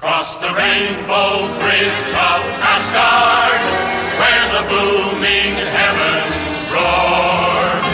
[0.00, 3.60] Cross the rainbow bridge of Asgard,
[4.16, 7.84] where the booming heavens roar.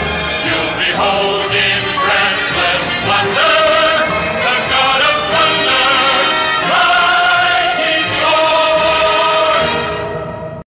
[0.47, 3.59] You'll behold in breathless wonder
[4.39, 5.91] the god of thunder,
[6.71, 7.99] mighty
[10.55, 10.63] Thor.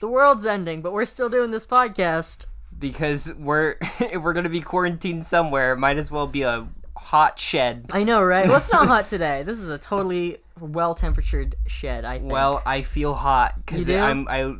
[0.00, 2.46] The world's ending, but we're still doing this podcast.
[2.78, 5.76] because we're if we're gonna be quarantined somewhere.
[5.76, 6.66] Might as well be a
[6.98, 7.86] hot shed.
[7.90, 8.46] I know, right?
[8.46, 9.42] Well, it's not hot today.
[9.42, 12.04] This is a totally well temperatured shed.
[12.04, 12.32] I think.
[12.32, 13.88] Well, I feel hot because?
[13.88, 14.56] I'm I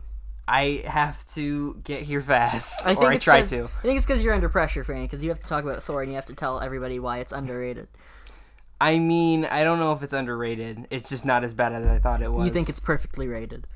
[0.49, 3.65] I have to get here fast, I think or I it's to.
[3.65, 6.01] I think it's because you're under pressure, Franny, because you have to talk about Thor
[6.01, 7.87] and you have to tell everybody why it's underrated.
[8.81, 10.87] I mean, I don't know if it's underrated.
[10.91, 12.47] It's just not as bad as I thought it was.
[12.47, 13.67] You think it's perfectly rated.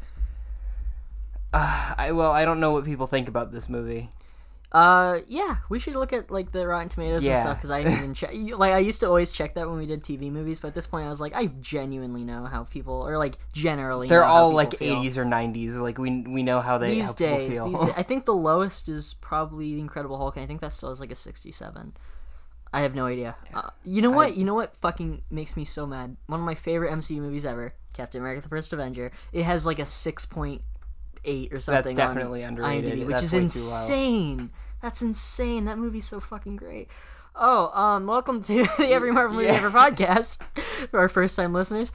[1.53, 4.11] I well, I don't know what people think about this movie.
[4.73, 7.41] Uh, yeah, we should look at like the Rotten Tomatoes and Yeah.
[7.43, 8.31] stuff because I didn't even check.
[8.57, 10.87] Like, I used to always check that when we did TV movies, but at this
[10.87, 14.33] point, I was like, I genuinely know how people, or like generally, They're know how
[14.45, 14.97] all people like feel.
[15.03, 15.79] 80s or 90s.
[15.79, 17.51] Like we we know how they these how people days.
[17.51, 17.69] feel.
[17.69, 20.37] These I think the lowest is probably the Incredible Hulk.
[20.37, 21.93] and I think that still is like a sixty-seven.
[22.73, 23.37] I have no idea.
[23.53, 24.39] Uh, you know what?
[24.39, 24.75] you know what?
[24.79, 26.17] Fucking makes me so mad.
[26.29, 29.13] One of my favorite MCU movies ever, Captain America: The First Avenger.
[29.35, 30.63] It has like a six point
[31.25, 31.91] eight or something.
[31.93, 32.95] on definitely underrated.
[33.01, 33.45] IMDb, which That's is way too low.
[33.45, 34.51] insane.
[34.81, 35.65] That's insane.
[35.67, 36.89] That movie's so fucking great.
[37.35, 39.55] Oh, um, welcome to the Every Marvel Movie Yeah.
[39.55, 40.37] Ever podcast
[40.91, 41.93] for our first time listeners.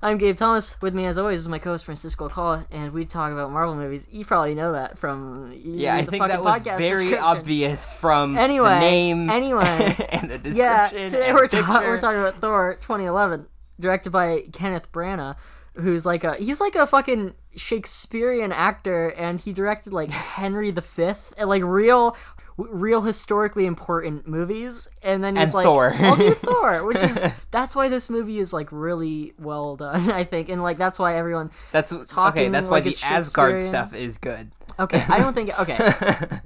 [0.00, 0.80] I'm Gabe Thomas.
[0.80, 4.06] With me, as always, is my co-host Francisco Alcala, and we talk about Marvel movies.
[4.12, 8.78] You probably know that from yeah, I think that was very obvious from Anyway, the
[8.78, 9.96] name, anyway.
[10.10, 10.54] and the description.
[10.56, 13.46] Yeah, today we're, ta- we're talking about Thor 2011,
[13.80, 15.34] directed by Kenneth Branagh,
[15.74, 21.12] who's like a he's like a fucking Shakespearean actor, and he directed like Henry V
[21.36, 22.16] and like real.
[22.60, 25.94] Real historically important movies, and then he's And like, Thor.
[25.96, 30.24] "I'll do Thor," which is that's why this movie is like really well done, I
[30.24, 31.52] think, and like that's why everyone.
[31.70, 32.04] That's okay.
[32.04, 34.50] talking That's why the Asgard stuff is good.
[34.80, 35.76] Okay, I don't think okay.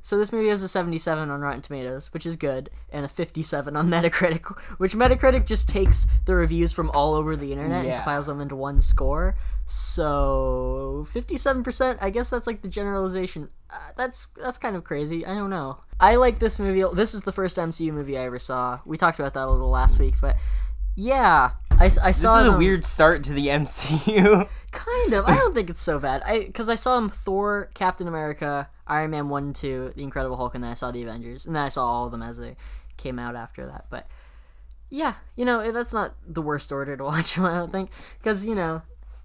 [0.03, 3.77] So this movie has a 77 on Rotten Tomatoes, which is good, and a 57
[3.77, 4.45] on Metacritic,
[4.79, 7.97] which Metacritic just takes the reviews from all over the internet and Yeah.
[7.99, 9.37] compiles them into one score.
[9.67, 13.49] So 57%, I guess that's like the generalization.
[13.71, 15.25] Uh, that's that's kind of crazy.
[15.25, 15.79] I don't know.
[16.01, 16.85] I like this movie.
[16.95, 18.81] This is the first MCU movie I ever saw.
[18.85, 20.37] We talked about that a little last week, but
[20.97, 24.49] yeah, I, I This saw is a weird start to the MCU.
[24.71, 25.27] Kind of.
[25.27, 26.23] I don't think it's so bad.
[26.25, 30.37] I because I saw him Thor, Captain America, Iron Man one and two, The Incredible
[30.37, 32.39] Hulk, and then I saw the Avengers, and then I saw all of them as
[32.39, 32.57] they
[32.97, 33.87] came out after that.
[33.91, 34.07] But
[34.89, 37.45] yeah, you know that's not the worst order to watch them.
[37.45, 38.83] I don't think because you know,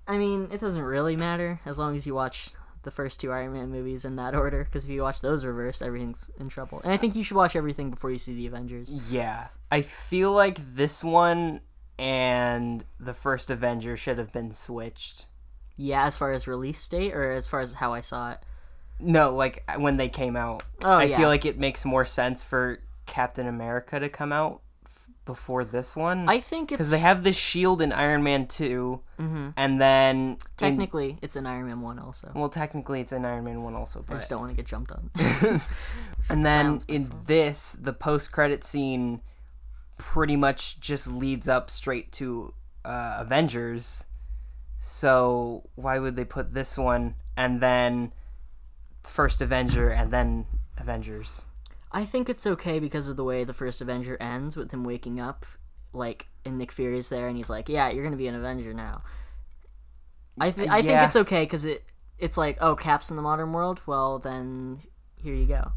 [0.07, 2.49] I mean, it doesn't really matter as long as you watch
[2.83, 4.63] the first two Iron Man movies in that order.
[4.63, 6.81] Because if you watch those reversed, everything's in trouble.
[6.83, 8.89] And I think you should watch everything before you see the Avengers.
[9.09, 11.61] yeah, I feel like this one
[11.99, 15.25] and the first Avenger should have been switched.
[15.75, 18.39] Yeah, as far as release date or as far as how I saw it.
[18.99, 20.63] No, like uh, when they came out.
[20.83, 21.17] Oh, I yeah.
[21.17, 25.95] feel like it makes more sense for Captain America to come out f- before this
[25.95, 26.27] one.
[26.27, 29.49] I think it's because they have the shield in Iron Man 2 mm-hmm.
[29.55, 32.31] and then in- technically it's an Iron Man one also.
[32.33, 34.15] well, technically it's in Iron Man one also, But...
[34.15, 35.11] I just don't want to get jumped on.
[36.29, 39.21] and then in this, the post credit scene
[39.97, 42.53] pretty much just leads up straight to
[42.85, 44.05] uh, Avengers.
[44.79, 48.13] So why would they put this one and then
[49.03, 50.45] first Avenger and then
[50.77, 51.45] Avengers?
[51.91, 55.19] I think it's okay because of the way the first Avenger ends with him waking
[55.19, 55.45] up,
[55.93, 59.01] like, and Nick Fury's there, and he's like, "Yeah, you're gonna be an Avenger now."
[60.39, 61.83] I th- I think it's okay because it
[62.19, 63.81] it's like, oh, Cap's in the modern world.
[63.85, 64.79] Well, then
[65.15, 65.71] here you go.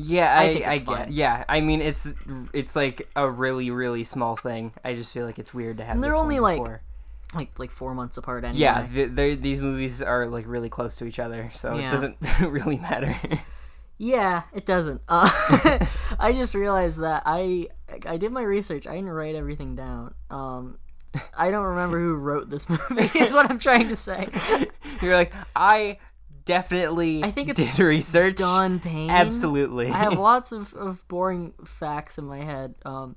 [0.00, 1.10] Yeah, I, think I, get.
[1.10, 2.06] Yeah, I mean it's
[2.52, 4.72] it's like a really really small thing.
[4.84, 5.96] I just feel like it's weird to have.
[5.96, 6.82] And they're only, like, before.
[7.34, 8.60] Like like four months apart anyway.
[8.60, 11.88] yeah, these movies are like really close to each other, so Yeah.
[11.88, 13.14] it doesn't really matter.
[13.98, 15.02] Yeah, it doesn't.
[15.08, 15.28] Uh,
[16.18, 17.66] I just realized that I
[18.06, 18.86] I did my research.
[18.86, 20.14] I didn't write everything down.
[20.30, 20.78] Um,
[21.36, 23.10] I don't remember who wrote this movie.
[23.18, 24.28] Is what I'm trying to say.
[25.02, 25.98] You're like I
[26.48, 28.36] definitely I think it's did research.
[28.36, 29.10] Don Payne.
[29.10, 29.90] Absolutely.
[29.90, 33.16] I have lots of, of boring facts in my head um,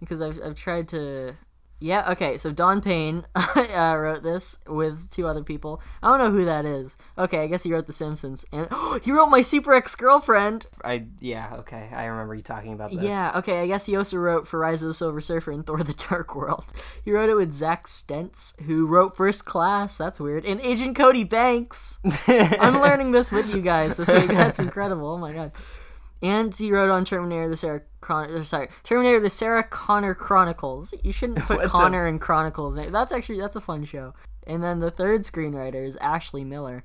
[0.00, 1.34] because I've, I've tried to.
[1.78, 5.82] Yeah, okay, so Don Payne uh, wrote this with two other people.
[6.02, 6.96] I don't know who that is.
[7.18, 8.46] Okay, I guess he wrote The Simpsons.
[8.50, 8.68] And
[9.02, 10.66] he wrote My Super Ex Girlfriend.
[10.82, 11.90] I yeah okay.
[11.92, 13.02] I remember you talking about this.
[13.02, 15.82] Yeah, okay, I guess he also wrote for Rise of the Silver Surfer and Thor
[15.82, 16.64] the Dark World.
[17.04, 19.96] He wrote it with Zack Stentz, who wrote First Class.
[19.96, 20.44] That's weird.
[20.44, 22.00] And Agent Cody Banks.
[22.26, 24.28] I'm learning this with you guys this week.
[24.28, 25.08] That's incredible.
[25.08, 25.52] Oh my god.
[26.22, 28.42] And he wrote on Terminator the Sarah Connor.
[28.44, 30.94] Sorry, Terminator the Sarah Connor Chronicles.
[31.02, 32.76] You shouldn't put What the- Connor and Chronicles.
[32.76, 34.14] That's actually that's a fun show.
[34.46, 36.84] And then the third screenwriter is Ashley Miller,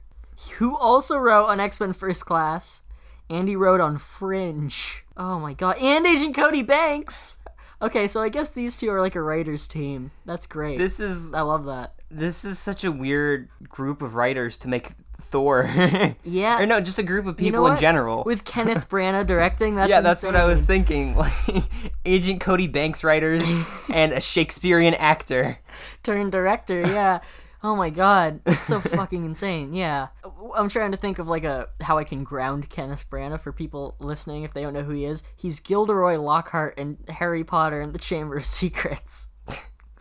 [0.57, 2.81] who also wrote on X Men First Class,
[3.29, 5.03] and he wrote on Fringe.
[5.15, 5.77] Oh my god!
[5.79, 7.37] And Agent Cody Banks.
[7.81, 10.11] Okay, so I guess these two are like a writers team.
[10.25, 10.77] That's great.
[10.77, 11.93] This is I love that.
[12.11, 14.91] this is such a weird group of writers to make
[15.31, 15.69] Thor.
[16.23, 16.61] Yeah.
[16.61, 18.23] or no, just a group of people You know in general.
[18.25, 21.15] With Kenneth Branagh directing, that's yeah, that's what I was thinking.
[21.15, 21.33] Like
[22.05, 23.43] Agent Cody Banks writers
[23.91, 25.59] and a Shakespearean actor.
[26.03, 26.81] turn director.
[26.81, 27.19] Yeah.
[27.63, 29.75] Oh my god, it's so fucking insane.
[29.75, 30.07] Yeah,
[30.55, 33.95] I'm trying to think of like a how I can ground Kenneth Branagh for people
[33.99, 35.23] listening if they don't know who he is.
[35.35, 39.27] He's Gilderoy Lockhart in Harry Potter and the Chamber of Secrets.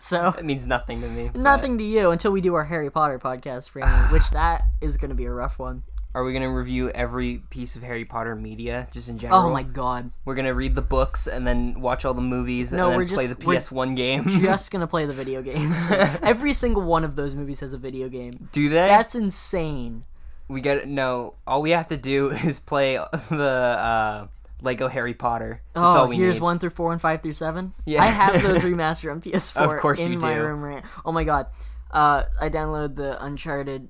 [0.00, 1.30] So it means nothing to me.
[1.34, 5.10] nothing to you until we do our Harry Potter podcast, Franny, which that is going
[5.10, 5.82] to be a rough one.
[6.12, 9.42] Are we gonna review every piece of Harry Potter media just in general?
[9.42, 12.86] Oh my god, We're gonna read the books and then watch all the movies No,
[12.86, 14.24] and then we're play just- the we're PS1 game.
[14.28, 15.76] just gonna play the video games.
[16.20, 18.48] Every single one of those movies has a video game.
[18.50, 18.74] Do they?
[18.88, 20.02] That's insane.
[20.48, 21.34] we got no.
[21.46, 22.96] All we have to do is play
[23.30, 24.26] the uh,
[24.62, 25.62] Lego Harry Potter.
[25.74, 26.42] That's Oh, all we here's need.
[26.42, 27.74] one through four and five through seven.
[27.86, 28.02] Yeah.
[28.02, 30.42] I have those remastered on PS4 Of course in you my do.
[30.42, 30.82] room right.
[31.04, 31.46] Oh my god.
[31.90, 33.88] Uh, I downloaded the Uncharted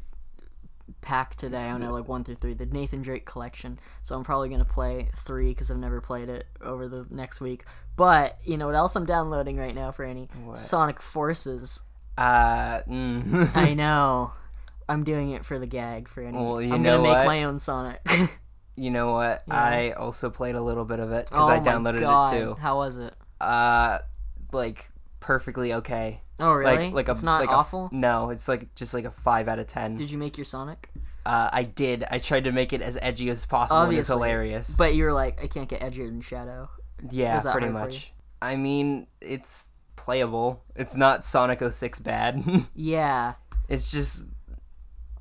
[1.03, 3.79] pack today on know, like one through three, the Nathan Drake collection.
[4.03, 7.65] So I'm probably gonna play three because I've never played it over the next week.
[7.97, 10.29] But you know what else I'm downloading right now, Franny?
[10.57, 11.83] Sonic Forces.
[12.19, 13.51] Uh, mm.
[13.57, 14.33] I know.
[14.89, 16.33] I'm doing it for the gag, Franny.
[16.33, 17.27] Well, you I'm know gonna make what?
[17.27, 18.01] my own Sonic.
[18.81, 19.43] you know what?
[19.51, 22.35] I also played a little bit of it because oh I my downloaded God.
[22.35, 22.55] it too.
[22.55, 23.15] How was it?
[23.41, 23.99] Uh,
[24.53, 24.91] like
[25.21, 26.23] perfectly okay.
[26.39, 26.87] Oh really?
[26.87, 27.89] Like like a it's not like a f- awful.
[27.93, 29.97] no, it's like just like a five out of ten.
[29.97, 30.89] Did you make your Sonic?
[31.27, 32.05] Uh, I did.
[32.11, 33.83] I tried to make it as edgy as possible.
[33.83, 34.29] and it's Obviously.
[34.29, 34.77] hilarious.
[34.77, 36.71] But you were like, I can't get edgier than Shadow.
[37.11, 37.99] yeah, was that pretty hard for you?
[37.99, 38.13] much.
[38.41, 40.63] I mean, it's playable.
[40.75, 42.43] It's not Sonic 06 bad.
[42.75, 43.35] Yeah.
[43.69, 44.25] it's just,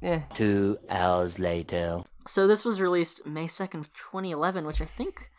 [0.02, 0.22] eh.
[0.36, 2.02] Two hours later.
[2.30, 5.32] So this was released May 2nd 2011, which I think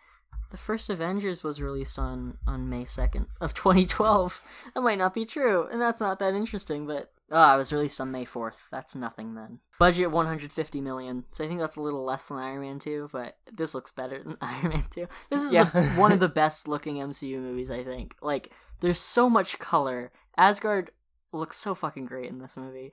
[0.50, 4.42] the first Avengers was released on on May 2nd of 2012.
[4.74, 8.00] That might not be true, and that's not that interesting, but ah, it was released
[8.00, 8.68] on May 4th.
[8.72, 9.60] That's nothing then.
[9.78, 11.24] Budget 150 million.
[11.30, 14.22] So I think that's a little less than Iron Man 2, but this looks better
[14.22, 15.06] than Iron Man 2.
[15.30, 15.64] This is Yeah.
[15.64, 18.16] the, one of the best looking MCU movies, I think.
[18.20, 18.50] Like
[18.80, 20.10] there's so much color.
[20.36, 20.90] Asgard
[21.32, 22.92] looks so fucking great in this movie.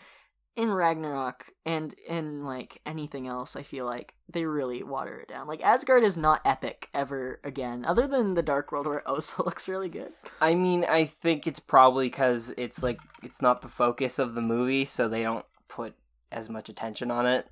[0.57, 5.47] In Ragnarok and in like anything else, I feel like they really water it down.
[5.47, 9.67] Like Asgard is not epic ever again, other than the Dark World where Osa looks
[9.67, 10.11] really good.
[10.41, 14.41] I mean, I think it's probably because it's like, it's not the focus of the
[14.41, 15.93] movie, so they don't put
[16.31, 17.47] as much attention on it.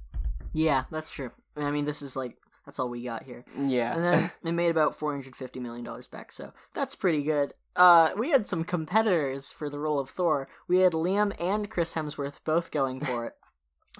[0.51, 1.31] Yeah, that's true.
[1.55, 3.45] I mean, this is like that's all we got here.
[3.57, 3.93] Yeah.
[3.93, 7.53] And then it made about four hundred fifty million dollars back, so that's pretty good.
[7.75, 10.47] Uh, we had some competitors for the role of Thor.
[10.67, 13.33] We had Liam and Chris Hemsworth both going for it,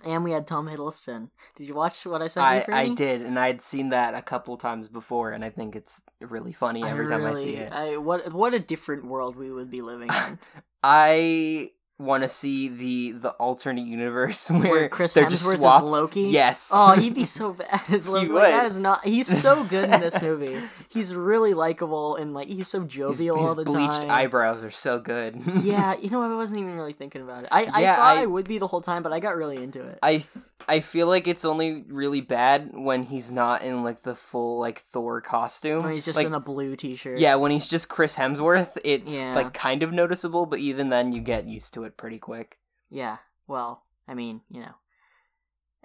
[0.04, 1.30] and we had Tom Hiddleston.
[1.58, 2.42] Did you watch what I you?
[2.42, 6.02] I, I did, and I'd seen that a couple times before, and I think it's
[6.22, 7.72] really funny every time I see it.
[7.72, 10.40] I, what what a different world we would be living in.
[10.84, 15.30] I want to see the the alternate universe where, Where Chris they're Hemsworth
[15.62, 15.84] just is.
[15.84, 16.22] Loki.
[16.24, 16.70] Yes.
[16.74, 18.28] Oh, he'd be so bad as Loki.
[18.28, 19.06] Like, that is not.
[19.06, 20.62] He's so good in this movie.
[20.90, 24.10] He's really likable and like he's so jovial his all the bleached time.
[24.12, 25.42] eyebrows are so good.
[25.62, 27.50] yeah, you know, I wasn't even really thinking about it.
[27.52, 28.22] I, I Yeah, thought I...
[28.22, 30.00] I- would be the whole time, but I got really into it.
[30.02, 30.24] I
[30.70, 34.80] I feel like it's only really bad when he's not in like the full like
[34.84, 35.84] Thor costume.
[35.84, 37.20] when he's just like, in a blue t-shirt.
[37.20, 39.36] yeah, when he's just Chris Hemsworth, it's Yeah.
[39.36, 42.58] like kind of noticeable, but even then you get used to it pretty quick.
[42.90, 43.18] Yeah.
[43.48, 44.76] Well, I mean, you know,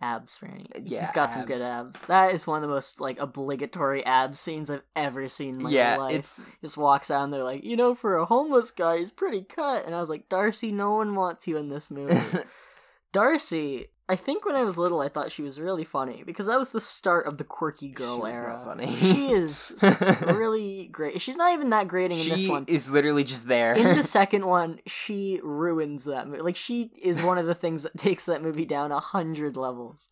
[0.01, 0.67] abs for any.
[0.85, 2.01] Yeah, he's got some good abs.
[2.01, 2.03] abs.
[2.03, 5.71] That is one of the most like obligatory abs scenes I've ever seen in my
[5.71, 6.15] yeah, life.
[6.15, 9.43] it's Just walks out and they're like, you know, for a homeless guy, he's pretty
[9.43, 9.87] cut.
[9.87, 12.21] And I was like, Darcy, no one wants you in this movie.
[13.13, 16.59] Darcy, I think when I was little, I thought she was really funny because that
[16.59, 18.49] was the start of the quirky girl She was era.
[18.55, 18.97] not funny.
[18.97, 19.73] she is
[20.23, 21.21] really great.
[21.23, 22.65] She's not even that great in this she one.
[22.67, 23.73] is literally just there.
[23.75, 26.43] In the second one, she ruins that movie.
[26.43, 30.09] Like she is one of the things that takes that movie down a hundred levels.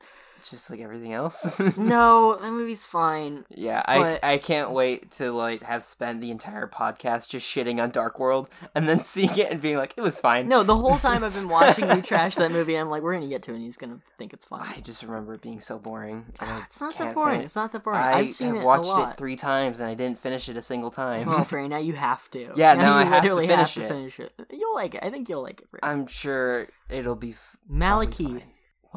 [0.49, 1.61] Just like everything else.
[1.79, 3.45] No, that movie's fine.
[3.49, 7.83] Yeah, I But- I can't wait to like have spent the entire podcast just shitting
[7.83, 10.49] on Dark World and then seeing it and being like, it was fine.
[10.49, 13.29] No, the whole time I've been watching you trash that movie, I'm like, we're gonna
[13.29, 14.63] get to it, and he's gonna think it's fine.
[14.63, 16.27] I just remember it being so boring.
[16.41, 17.41] it's not that boring.
[17.43, 18.01] It's not that boring.
[18.01, 20.63] I I've seen have it watched it three times and I didn't finish it a
[20.63, 21.27] single time.
[21.27, 22.53] Well, Frey, now you have to.
[22.57, 23.89] Yeah, now I you have to finish have it.
[23.89, 24.33] to finish it.
[24.51, 25.01] You'll like it.
[25.05, 25.69] I think you'll like it.
[25.71, 25.81] Frey.
[25.83, 28.29] I'm sure it'll be f- probably Malekith.
[28.41, 28.43] fine.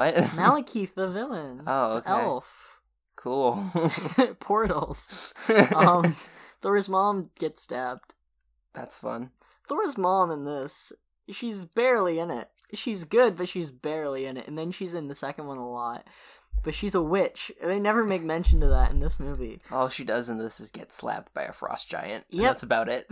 [0.02, 0.16] What?
[0.36, 1.62] Malekith, the villain.
[1.68, 2.10] Oh, okay.
[2.10, 2.80] Elf.
[3.16, 3.72] Cool.
[4.40, 5.32] Portals.
[5.76, 6.16] Um,
[6.60, 8.16] Thor's mom gets stabbed.
[8.74, 9.30] That's fun.
[9.68, 10.92] Thor's mom in this,
[11.30, 12.50] she's barely in it.
[12.74, 14.48] She's good, but she's barely in it.
[14.48, 16.08] And then she's in the second one a lot.
[16.64, 17.52] But she's a witch.
[17.64, 19.62] They never make mention to that in this movie.
[19.72, 22.26] All she does in this is get slapped by a frost giant.
[22.30, 22.44] Yep.
[22.44, 23.08] That's about it.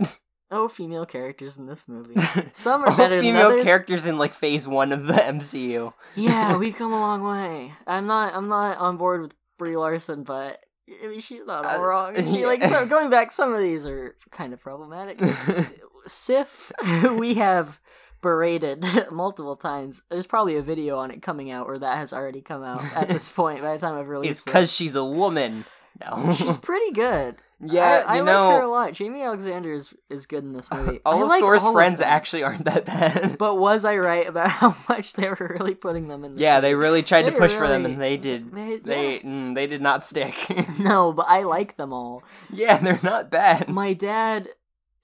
[0.52, 2.14] Oh, female characters in this movie.
[2.52, 3.62] Some are All better than female others.
[3.62, 5.92] characters in like phase one of the MCU.
[6.16, 7.72] yeah, we've come a long way.
[7.86, 8.34] I'm not.
[8.34, 10.58] I'm not on board with Brie Larson, but
[11.02, 12.14] I mean, she's not all Uh, wrong.
[12.16, 12.46] She- yeah.
[12.46, 15.20] Like so, going back, some of these are kind of problematic.
[16.06, 16.72] Sif,
[17.16, 17.78] we have
[18.22, 20.02] berated multiple times.
[20.10, 23.08] There's probably a video on it coming out, or that has already come out at
[23.08, 23.60] this point.
[23.62, 25.64] By the time I've it's released it, because she's a woman.
[26.00, 26.32] No.
[26.36, 27.36] she's pretty good.
[27.62, 28.92] yeah, I, I you like her a lot.
[28.92, 31.00] Jaimie Alexander is, is good in this movie.
[31.04, 32.08] all I of like Thor's all friends them.
[32.08, 33.36] actually aren't that bad.
[33.38, 36.34] But was I right about how much they were really putting them in?
[36.34, 38.50] This yeah, they really tried to They push for them, and they did.
[38.54, 40.34] they- They mm, they did not stick.
[40.78, 42.22] No, but I like them all.
[42.50, 43.68] yeah, they're not bad.
[43.68, 44.48] My dad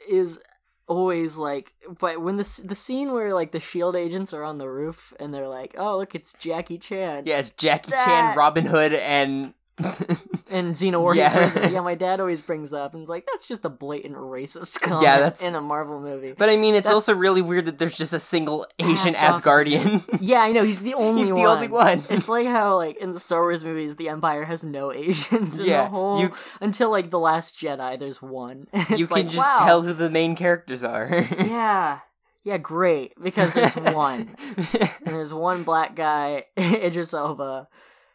[0.08, 0.40] is
[0.88, 4.68] always like, but when the the scene where like the Shield agents are on the
[4.70, 8.64] roof and they're like, "Oh, look, it's Jackie Chan." yeah, it's Jackie That- Chan, Robin
[8.64, 9.52] Hood, and
[10.48, 11.22] And Xena Warrior.
[11.22, 11.52] Yeah.
[11.54, 11.68] Yeah.
[11.68, 15.02] yeah, my dad always brings up and is like, "That's just a blatant racist comment
[15.02, 17.78] Yeah, that's- in a Marvel movie." But I mean, it's That's- also really weird that
[17.78, 20.02] there's just a single Asian Ass Asgardian.
[20.20, 21.46] yeah, I know he's the only He's the one.
[21.48, 22.02] only one.
[22.08, 25.66] It's like how like in the Star Wars movies, the Empire has no Asians in
[25.66, 27.98] Yeah, the whole you- until like the Last Jedi.
[27.98, 28.68] There's one.
[28.72, 29.56] You can like, just wow.
[29.58, 31.26] tell who the main characters are.
[31.38, 31.98] Yeah,
[32.44, 34.36] yeah, great because there's one.
[34.68, 37.68] and there's one black guy, Idris Elba.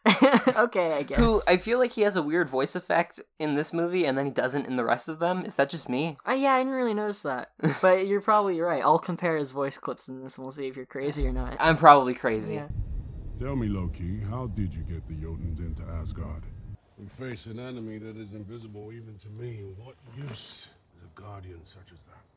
[0.57, 1.19] okay, I guess.
[1.19, 4.25] Who I feel like he has a weird voice effect in this movie, and then
[4.25, 5.45] he doesn't in the rest of them.
[5.45, 6.17] Is that just me?
[6.27, 8.81] Uh, yeah, I didn't really notice that, but you're probably right.
[8.83, 11.55] I'll compare his voice clips in this, and we'll see if you're crazy or not.
[11.59, 12.55] I'm probably crazy.
[12.55, 12.67] Yeah.
[13.37, 16.43] Tell me, Loki, how did you get the Jotuns into Asgard?
[16.97, 19.73] We face an enemy that is invisible even to me.
[19.77, 22.30] What use is a guardian such as that?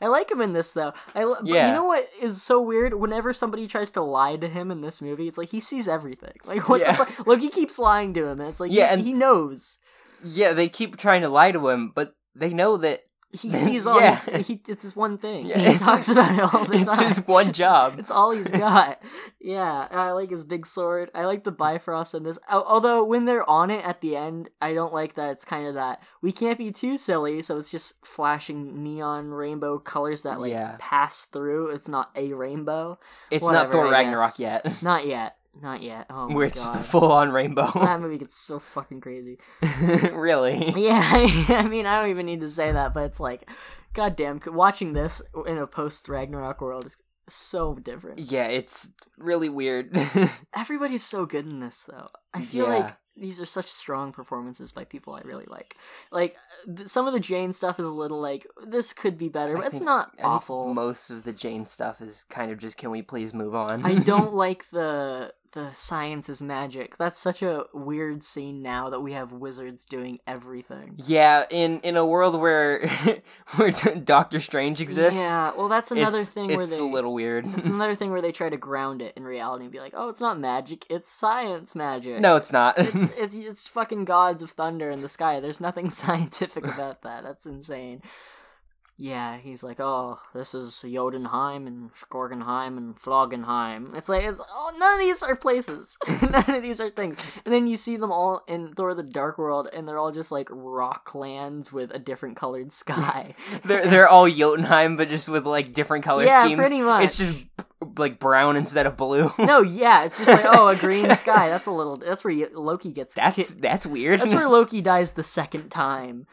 [0.00, 0.92] I like him in this though.
[1.14, 1.68] I but Yeah.
[1.68, 2.94] you know what is so weird?
[2.94, 6.34] Whenever somebody tries to lie to him in this movie, it's like he sees everything.
[6.44, 6.92] Like what Yeah.
[6.96, 7.26] the fuck?
[7.26, 9.78] Look, he keeps lying to him, and it's like Yeah, he, and- he knows.
[10.22, 13.00] Yeah, they keep trying to lie to him, but they know that
[13.32, 14.00] He sees all.
[14.00, 14.20] Yeah.
[14.38, 15.46] He, he, it's his one thing.
[15.46, 15.58] Yeah.
[15.72, 16.98] He talks about it all the it's time.
[17.06, 17.98] It's his one job.
[17.98, 19.00] It's all he's got.
[19.40, 21.10] yeah, I like his big sword.
[21.14, 22.38] I like the Bifrost in this.
[22.50, 25.30] Although when they're on it at the end, I don't like that.
[25.30, 29.78] It's kind of that we can't be too silly, so it's just flashing neon rainbow
[29.78, 30.76] colors that like Yeah.
[30.80, 31.70] pass through.
[31.70, 32.98] It's not a rainbow.
[33.30, 35.36] It's not Thor Ragnarok yet, Not yet.
[35.60, 36.06] Not yet.
[36.10, 36.86] Oh my where it's just a God.
[36.86, 37.70] full on rainbow.
[37.74, 39.38] That movie gets so fucking crazy.
[40.12, 40.72] really?
[40.76, 41.00] Yeah,
[41.48, 43.48] I mean, I don't even need to say that, but it's like,
[43.92, 46.96] goddamn, watching this in a post Ragnarok world is
[47.28, 48.20] so different.
[48.20, 49.96] Yeah, it's really weird.
[50.54, 52.08] Everybody's so good in this, though.
[52.34, 52.74] I feel Yeah.
[52.78, 55.76] like these are such strong performances by people I really like.
[56.10, 59.54] Like th- some of the Jane stuff is a little like this could be better,
[59.56, 60.72] but I it's think- not I awful.
[60.72, 63.84] most of the Jane stuff is kind of just can we please move on?
[63.84, 66.96] I don't like the the science is magic.
[66.96, 70.94] That's such a weird scene now that we have wizards doing everything.
[70.96, 72.88] Yeah, in in a world where
[73.56, 75.18] where Doctor Strange exists.
[75.18, 77.46] Yeah, well, that's another it's, thing where it's they a little weird.
[77.56, 80.08] It's another thing where they try to ground it in reality and be like, "Oh,
[80.08, 82.78] it's not magic; it's science magic." no, it's not.
[82.78, 85.40] it's, it's it's fucking gods of thunder in the sky.
[85.40, 87.24] There's nothing scientific about that.
[87.24, 88.02] That's insane.
[89.02, 94.72] Yeah, he's like, "Oh, this is Jotunheim and Skorgenheim and Flogenheim." It's like, it's oh,
[94.78, 95.96] none of these are places.
[96.30, 97.16] none of these are things.
[97.46, 100.30] And then you see them all in Thor: The Dark World, and they're all just
[100.30, 103.34] like rock lands with a different colored sky.
[103.64, 106.58] they're they're all Jotunheim, but just with like different color Yeah, schemes.
[106.58, 107.04] pretty much.
[107.04, 107.64] It's just b-
[107.96, 109.32] like brown instead of blue.
[109.38, 111.48] no, yeah, it's just like, oh, a green sky.
[111.48, 111.96] That's a little.
[111.96, 113.14] That's where Loki gets.
[113.14, 114.20] that's ki- that's weird.
[114.20, 116.26] That's where Loki dies the second time.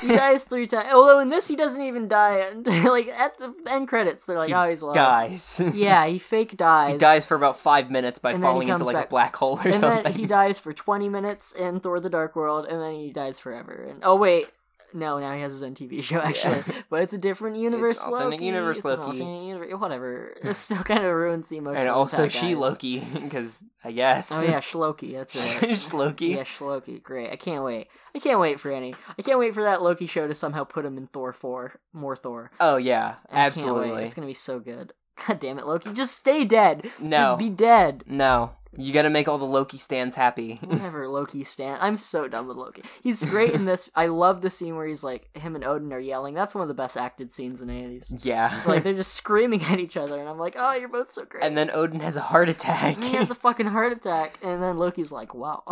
[0.00, 0.90] He dies three times.
[0.92, 2.50] Although in this, he doesn't even die.
[2.64, 5.60] like at the end credits, they're like, He "Oh, he's alive." dies.
[5.74, 6.92] Yeah, he fake dies.
[6.92, 9.62] he dies for about five minutes by And falling into like a black hole or
[9.68, 10.02] and something.
[10.04, 13.38] then he dies for twenty minutes in Thor: The Dark World, and then he dies
[13.38, 13.86] forever.
[13.90, 14.48] And oh wait,
[14.94, 18.00] no, now he has his own TV show actually, but it's a different universe.
[18.02, 18.44] alternate Loki.
[18.46, 19.02] universe It's Loki.
[19.02, 19.74] alternate universe.
[19.80, 20.34] Whatever.
[20.42, 21.80] It still kind of ruins the emotion.
[21.80, 24.30] and also she Loki, because I guess.
[24.32, 25.12] Oh yeah, Shloki.
[25.12, 25.70] That's right.
[25.72, 26.36] Shloki.
[26.36, 27.02] Yeah, Shloki.
[27.02, 27.30] Great.
[27.30, 27.88] I can't wait.
[28.14, 28.94] I can't wait for any.
[29.18, 31.80] I can't wait for that Loki show to somehow put him in Thor 4.
[31.92, 32.50] More Thor.
[32.60, 34.04] Oh yeah, I absolutely.
[34.04, 34.92] It's going to be so good.
[35.26, 35.92] God damn it, Loki.
[35.92, 36.90] Just stay dead.
[37.00, 37.18] No.
[37.18, 38.02] Just be dead.
[38.06, 40.54] No, You gotta make all the Loki stands happy.
[40.64, 41.78] Whatever, Loki stand.
[41.80, 42.82] I'm so done with Loki.
[43.02, 43.90] He's great in this.
[43.94, 46.34] I love the scene where he's like, him and Odin are yelling.
[46.34, 48.24] That's one of the best acted scenes in any of these.
[48.24, 48.62] yeah.
[48.66, 51.44] Like, they're just screaming at each other, and I'm like, oh, you're both so great.
[51.44, 52.96] and then Odin has a heart attack.
[52.96, 55.62] And he has a fucking heart attack, and then Loki's like, wow,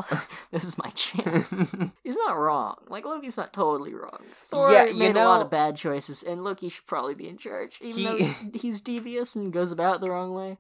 [0.50, 1.74] this is my chance.
[2.04, 2.76] he's not wrong.
[2.88, 4.20] Like, Loki's not totally wrong.
[4.48, 7.38] Thor Yeah, you made a lot of bad choices, and Loki should probably be in
[7.38, 10.58] charge, even though he's, he's devious and goes about the wrong way.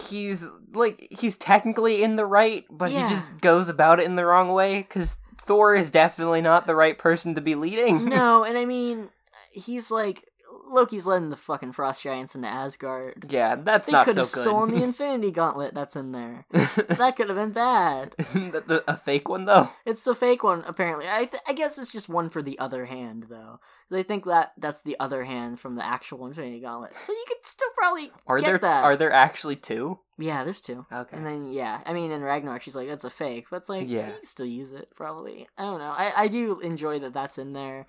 [0.00, 3.04] He's like he's technically in the right, but Yeah.
[3.08, 6.74] he just goes about it in the wrong way because Thor is definitely not the
[6.74, 8.04] right person to be leading.
[8.08, 9.08] no, and I mean,
[9.50, 10.24] he's like
[10.68, 13.26] Loki's letting the fucking frost giants into Asgard.
[13.30, 14.14] yeah, that's They not so good.
[14.14, 14.82] could have stolen the.
[14.86, 16.44] Infinity Gauntlet that's in there.
[16.50, 18.14] that could have been bad.
[18.18, 19.70] Isn't that the, a fake one though?
[19.84, 21.06] It's the fake one, apparently.
[21.08, 23.60] I th- I guess it's just one for the other hand, though.
[23.90, 27.46] They think that that's the other hand from the actual Infinity Gauntlet, so you could
[27.46, 28.82] still probably Are get there that.
[28.84, 30.00] are there actually two?
[30.18, 30.86] Yeah, there's two.
[30.92, 31.16] Okay.
[31.16, 33.88] And then yeah, I mean in Ragnarok she's like that's a fake, but it's like
[33.88, 34.08] Yeah.
[34.08, 35.46] you can still use it probably.
[35.56, 35.94] I don't know.
[35.96, 37.86] I I do enjoy that that's in there.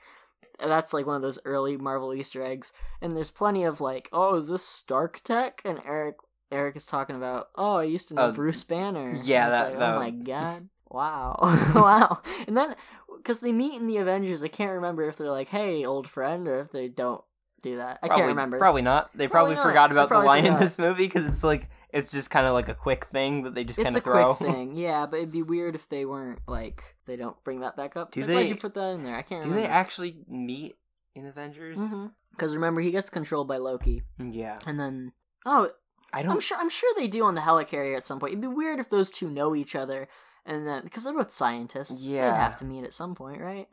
[0.60, 4.36] That's like one of those early Marvel Easter eggs, and there's plenty of like, oh,
[4.38, 5.62] is this Stark tech?
[5.66, 6.16] And Eric
[6.52, 9.16] Eric is talking about, oh, I used to know Oh, Bruce Banner.
[9.24, 10.70] yeah, that- like, oh that- Oh my god.
[10.90, 11.38] Wow,
[11.76, 12.74] wow, and then
[13.18, 16.48] because they meet in the Avengers, I can't remember if they're like, "Hey, old friend,"
[16.48, 17.22] or if they don't
[17.62, 18.00] do that.
[18.02, 18.58] I Probably, can't remember.
[18.58, 19.10] Probably not.
[19.14, 19.64] They Probably probably, not.
[19.70, 22.54] forgot about the probably line in this movie because it's like it's just kind of
[22.54, 24.34] like a quick thing that they just kind of throw.
[24.36, 27.76] quick thing, yeah, but it'd be weird if they weren't like they don't bring that
[27.76, 28.12] back up.
[28.12, 29.16] Do why'd they- you put that in there?
[29.16, 29.68] I can't Do remember.
[29.68, 30.76] they actually meet
[31.16, 31.78] in Avengers?
[31.78, 32.08] Mm-hmm.
[32.32, 35.12] Because remember, he gets controlled by Loki, mm, Yeah, and then
[35.46, 35.70] oh,
[36.14, 36.32] I don't.
[36.34, 38.32] I'm sure I'm sure they do on the helicarrier at some point.
[38.34, 40.08] It'd be weird if those two know each other,
[40.46, 43.68] and then because they're both scientists, yeah, they'd have to meet at some point, right?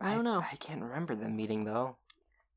[0.00, 0.40] I don't know.
[0.50, 1.96] I can't remember them meeting though.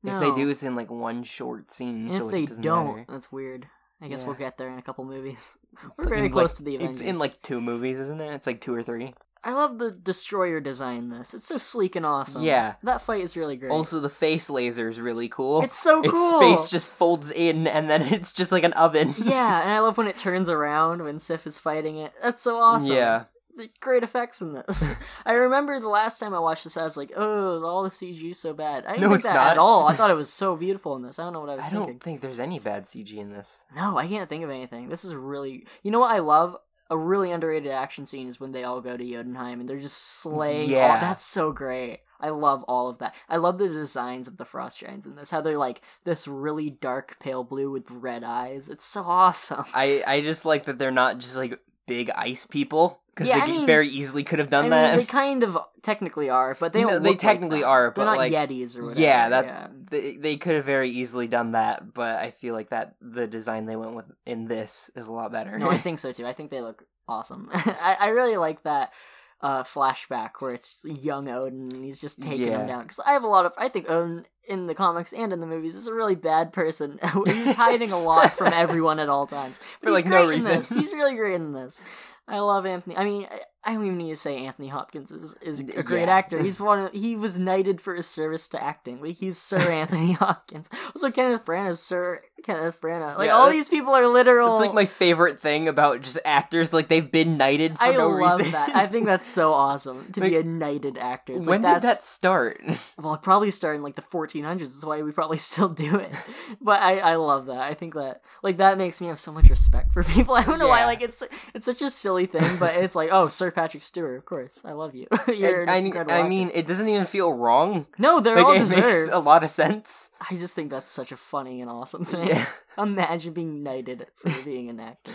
[0.02, 0.14] No.
[0.14, 2.06] If they do, it's in like one short scene.
[2.06, 3.06] And so if they doesn't don't, matter.
[3.08, 3.68] that's weird.
[4.00, 4.26] I guess Yeah.
[4.26, 5.56] we'll get there in a couple movies.
[5.96, 7.00] We're But very in, close like- to the Avengers.
[7.00, 8.32] It's in like two movies, isn't it?
[8.34, 9.14] It's like two or three.
[9.44, 11.08] I love the destroyer design.
[11.10, 12.42] This it's so sleek and awesome.
[12.42, 12.74] Yeah.
[12.82, 13.70] that fight is really great.
[13.70, 15.62] Also, the face laser is really cool.
[15.62, 16.40] It's so cool.
[16.40, 19.14] Its face just folds in, and then it's just like an oven.
[19.22, 22.12] yeah, and I love when it turns around when Sif is fighting it.
[22.20, 22.92] That's so awesome.
[22.92, 23.24] Yeah.
[23.56, 24.90] The great effects in this.
[25.26, 28.30] I remember the last time I watched this, I was like, "Oh, all the CG
[28.30, 29.52] is so bad." I didn't No, think it's that not.
[29.52, 29.86] at all.
[29.86, 31.18] I thought it was so beautiful in this.
[31.18, 31.86] I don't know what I was I thinking.
[31.88, 33.60] don't think there's any bad CG in this.
[33.74, 34.88] No, I can't think of anything.
[34.90, 35.66] This is really.
[35.82, 36.56] You know what I love?
[36.88, 40.00] A really underrated action scene is when they all go to Jotunheim and they're just
[40.20, 40.68] slaying.
[40.70, 41.00] all- Yeah.
[41.00, 42.00] that's so great.
[42.20, 43.14] I love all of that.
[43.28, 45.30] I love the designs of the frost giants in this.
[45.30, 48.68] How they're like this really dark pale blue with red eyes.
[48.68, 49.64] It's so awesome.
[49.74, 53.52] I I just like that they're not just like big ice people because Yeah, they
[53.52, 54.96] I mean- very easily could have I done mean, that.
[54.96, 57.02] they kind of technically are, but they No, don't.
[57.02, 57.68] they look like technically them.
[57.70, 59.00] are, They're but, not like, Yetis or whatever.
[59.00, 59.66] yeah, that yeah.
[59.90, 63.66] they, they could have very easily done that, but I feel like that the design
[63.66, 65.58] they went with in this is a lot better.
[65.58, 66.26] No, I think so too.
[66.26, 67.48] I think they look awesome.
[67.54, 68.92] I, I really like that
[69.40, 72.60] uh, flashback where it's young Odin and he's just taking Yeah.
[72.62, 72.82] him down.
[72.82, 75.46] Because I have a lot of, I think Odin in the comics and in the
[75.46, 76.98] movies is a really bad person.
[77.26, 79.60] he's hiding a lot from everyone at all times.
[79.80, 80.56] But For, he's like, no great in reason.
[80.58, 80.68] this.
[80.70, 81.82] He's really great in this.
[82.28, 82.96] I love Anthony.
[82.96, 83.28] I mean,
[83.66, 86.14] I, don't even need to say Anthony Hopkins is, is a great Yeah.
[86.16, 86.42] actor.
[86.42, 86.78] He's one.
[86.86, 89.00] Of, he was knighted for his service to acting.
[89.02, 90.68] Like he's Sir Anthony Hopkins.
[90.94, 93.18] Also, Kenneth Branagh is Sir Kenneth Branagh.
[93.18, 94.52] Like Yeah, all these people are literal.
[94.52, 98.08] It's like my favorite thing about just actors, like they've been knighted for I no
[98.08, 98.52] love reason.
[98.52, 98.74] that.
[98.76, 101.34] I think that's so awesome to be a knighted actor.
[101.34, 102.62] It's when like did that start?
[102.98, 104.58] Well, it probably started in like the 1400s.
[104.60, 106.12] That's why we probably still do it.
[106.60, 107.60] but I, I love that.
[107.60, 110.34] I think that like that makes me have so much respect for people.
[110.34, 110.84] I don't know why.
[110.84, 111.22] Like it's
[111.54, 114.72] it's such a silly thing, but it's like oh, Sir Patrick Stewart, of course, I
[114.72, 115.06] love you.
[115.34, 117.86] You're I, I, I mean, it doesn't even feel wrong.
[117.96, 119.06] no, they're Like all it deserved.
[119.06, 120.10] makes a lot of sense.
[120.30, 122.28] I just think that's such a funny and awesome thing.
[122.28, 122.46] Yeah.
[122.78, 125.10] Imagine being knighted for being an actor.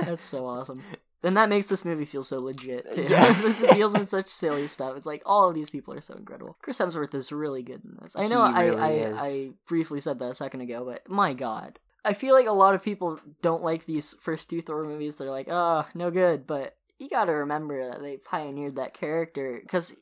[0.00, 0.82] that's so awesome.
[1.22, 3.02] And that makes this movie feel so legit too.
[3.02, 3.34] Yeah.
[3.46, 4.96] It deals with such silly stuff.
[4.96, 6.56] It's like all of these people are so incredible.
[6.62, 8.16] Chris Hemsworth is really good in this.
[8.16, 9.16] I know I, really I, is.
[9.20, 11.78] I briefly said that a second ago, but my god.
[12.06, 15.16] I feel like a lot of people don't like these first two Thor movies.
[15.16, 16.46] They're like, oh, no good.
[16.46, 19.58] But you gotta remember that they pioneered that character.
[19.62, 19.94] Because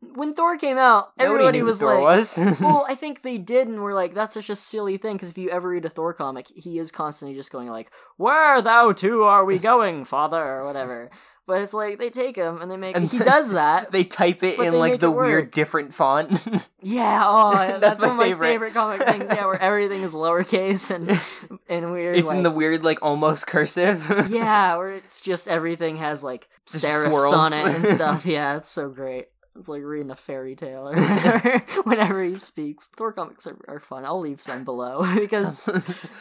[0.00, 2.38] when Thor came out, Nobody everybody was Thor like, was.
[2.60, 5.16] well, I think they did, and we're like, that's such a silly thing.
[5.16, 8.62] Because if you ever read a Thor comic, he is constantly just going like, "Where
[8.62, 11.10] thou two are we going, father?" or whatever.
[11.48, 13.90] But it's like they take him and they make And he does that.
[13.92, 16.30] they type it in like the weird different font.
[16.82, 18.46] yeah, oh, that's, That's one my of my favorite.
[18.48, 19.24] favorite comic things.
[19.34, 21.18] Yeah, where everything is lowercase and
[21.70, 22.18] and weird.
[22.18, 24.04] it's in the weird like almost cursive.
[24.28, 28.26] yeah, where it's just everything has like serifs on it and stuff.
[28.26, 29.28] Yeah, it's so great.
[29.58, 32.88] It's like reading a fairy tale or whatever whenever he speaks.
[32.88, 34.04] Thor comics are, are fun.
[34.04, 35.62] I'll leave some below because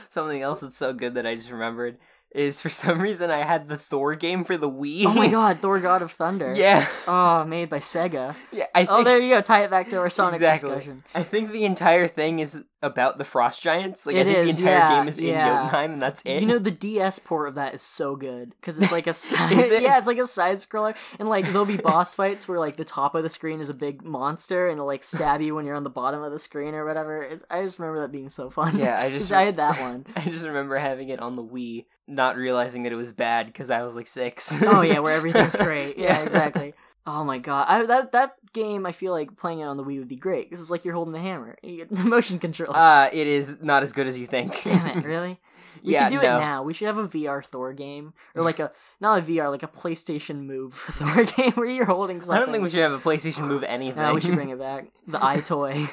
[0.09, 1.97] Something else that's so good that I just remembered
[2.37, 5.05] is for some reason I had the Thor game for the Wii.
[5.05, 6.53] Oh my god, Thor God of Thunder.
[6.55, 6.87] yeah.
[7.07, 8.35] Oh, made by Sega.
[8.51, 8.65] Yeah.
[8.75, 9.41] I oh, think, Oh, there you go.
[9.41, 10.69] Tie it back to our Sonic exactly.
[10.69, 11.03] discussion.
[11.15, 14.05] I think the entire thing is about the Frost Giants.
[14.05, 15.47] Like I think is, the entire yeah, game is in yeah.
[15.47, 16.41] Jotunheim, and that's it.
[16.41, 19.51] You know the DS port of that is so good because it's like a side,
[19.51, 19.81] it?
[19.81, 22.85] yeah, it's like a side scroller, and like there'll be boss fights where like the
[22.85, 25.75] top of the screen is a big monster and it'll like stab you when you're
[25.75, 27.23] on the bottom of the screen or whatever.
[27.23, 28.77] It's, I just remember that being so fun.
[28.77, 30.05] Yeah, I just I had that one.
[30.15, 33.69] I just remember having it on the Wii, not realizing that it was bad because
[33.69, 34.53] I was like six.
[34.61, 35.97] Oh yeah, where everything's great.
[35.97, 36.21] Yeah.
[36.21, 36.73] exactly.
[37.09, 39.97] Oh my god, I, that that game I feel like playing it on the Wii
[39.99, 41.55] would be great because it's like you're holding the hammer.
[41.63, 42.75] You get motion controls.
[42.75, 44.61] Uh, it is not as good as you think.
[44.65, 45.39] Damn it, really?
[45.83, 46.37] We Yeah, could do no.
[46.37, 46.63] it now.
[46.63, 49.67] We should have a VR Thor game, or like a not a VR, like a
[49.67, 52.35] PlayStation Move Thor game where you're holding something.
[52.35, 54.01] I don't think we should have a PlayStation Move anything.
[54.01, 54.87] No, we should bring it back.
[55.05, 55.87] The eye toy.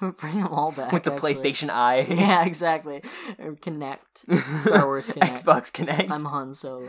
[0.00, 0.90] bring them all back.
[0.90, 1.34] with the actually.
[1.34, 2.04] PlayStation Eye.
[2.10, 3.00] Yeah, exactly.
[3.38, 4.58] Or Kinect.
[4.58, 5.44] Star Wars Kinect.
[5.44, 6.10] Xbox Kinect.
[6.10, 6.88] I'm Han Solo.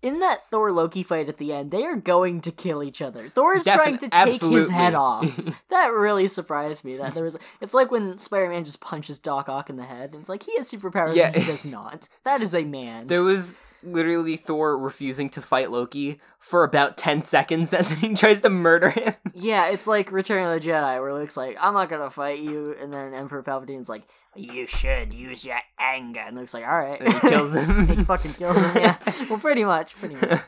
[0.00, 3.28] In that Thor Loki fight at the end, they are going to kill each other.
[3.28, 5.24] Thor is trying to take his head off.
[5.70, 6.96] that really surprised me.
[6.96, 7.36] That there was.
[7.60, 10.56] It's like when Spider-Man just punches Doc Ock in the head, and it's like he
[10.56, 11.32] has superpowers, Yeah.
[11.34, 12.08] and he does not.
[12.24, 13.08] That is a man.
[13.08, 18.14] There was literally Thor refusing to fight Loki for about 10 seconds and then he
[18.14, 19.14] tries to murder him.
[19.34, 22.74] Yeah, it's like Return of the Jedi, where Luke's like, "I'm not gonna fight you,"
[22.80, 24.02] and then Emperor Palpatine's like,
[24.34, 27.86] "You should use your anger," and Luke's like, "All right." And he kills him.
[27.96, 28.76] he fucking kills him.
[28.76, 28.96] Yeah.
[29.30, 29.94] Well, pretty much.
[29.96, 30.40] Pretty much.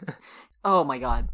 [0.65, 1.29] Oh my god.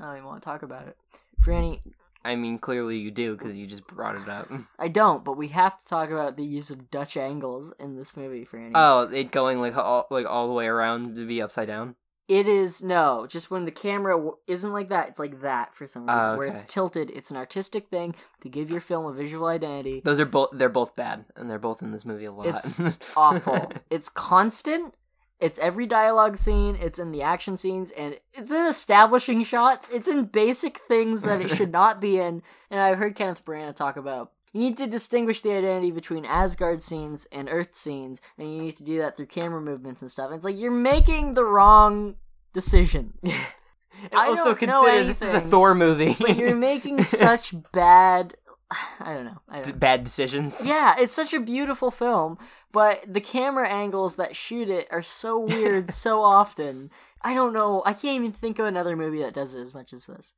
[0.00, 0.96] I don't even want to talk about it.
[1.42, 1.80] Franny,
[2.26, 4.50] I mean, clearly you do because you just brought it up.
[4.78, 8.16] I don't, but we have to talk about the use of Dutch angles in this
[8.16, 8.72] movie, Franny.
[8.74, 11.96] Oh, it going like all like all the way around to be upside down.
[12.28, 15.86] It is no, just when the camera w- isn't like that, it's like that for
[15.86, 16.20] some reason.
[16.20, 20.02] Ah, Where it's tilted, it's an artistic thing to give your film a visual identity.
[20.04, 22.46] Those are both they're both bad and they're both in this movie a lot.
[22.46, 22.74] It's
[23.16, 23.70] awful.
[23.90, 24.94] it's constant.
[25.38, 26.76] It's every dialogue scene.
[26.76, 29.88] It's in the action scenes, and it's in establishing shots.
[29.92, 32.42] It's in basic things that it should not be in.
[32.70, 34.32] And I've heard Kenneth Branagh talk about.
[34.52, 38.76] You need to distinguish the identity between Asgard scenes and Earth scenes, and you need
[38.76, 40.28] to do that through camera movements and stuff.
[40.28, 42.14] And it's like you're making the wrong
[42.54, 43.22] decisions.
[44.12, 46.16] I also don't know consider this is a Thor movie.
[46.18, 48.36] But you're making such bad.
[48.70, 49.40] I don't know.
[49.48, 49.72] I don't know.
[49.74, 50.62] bad decisions.
[50.66, 52.36] Yeah, it's such a beautiful film,
[52.72, 56.90] but the camera angles that shoot it are so weird so often.
[57.22, 57.82] I don't know.
[57.86, 60.34] I can't even think of another movie that does it as much as this.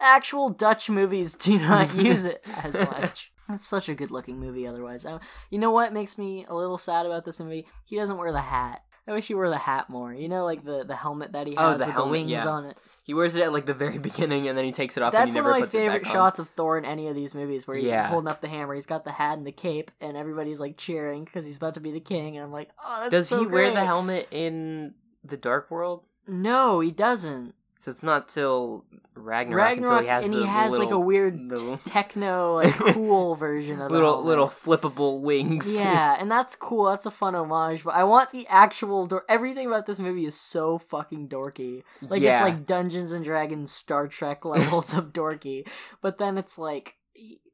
[0.00, 3.32] Actual Dutch movies do not use it as much.
[3.48, 5.04] It's such a good looking movie otherwise.
[5.04, 5.18] I,
[5.50, 7.66] you know what makes me a little sad about this movie?
[7.84, 8.82] He doesn't wear the hat.
[9.06, 10.12] I wish he wore the hat more.
[10.14, 12.30] You know, like the, the helmet that he Oh, has the with helmet, the wings
[12.30, 12.46] yeah.
[12.48, 12.78] on it.
[13.02, 15.24] He wears it at like the very beginning and then he takes it off That's
[15.24, 16.12] and he one never of my favorite on.
[16.12, 18.06] shots of Thor in any of these movies, where he's Yeah.
[18.06, 18.74] holding up the hammer.
[18.74, 21.80] He's got the hat and the cape, and everybody's like cheering because he's about to
[21.80, 22.36] be the king.
[22.36, 23.10] And I'm like, oh, that's so cool.
[23.10, 26.02] Does so he wear the helmet in the Dark World?
[26.26, 27.54] No, he doesn't.
[27.84, 30.90] So it's not till Ragnarok, until Ragnarok, he has and the, he has the like
[30.90, 35.74] a weird the- techno, like cool version of little little flippable wings.
[35.76, 36.86] Yeah, and that's cool.
[36.86, 37.84] That's a fun homage.
[37.84, 39.06] But I want the actual.
[39.06, 41.82] Dor- Everything about this movie is so fucking dorky.
[42.00, 42.38] Like Yeah.
[42.38, 45.68] it's like Dungeons and Dragons, Star Trek levels of dorky.
[46.00, 46.94] But then it's like,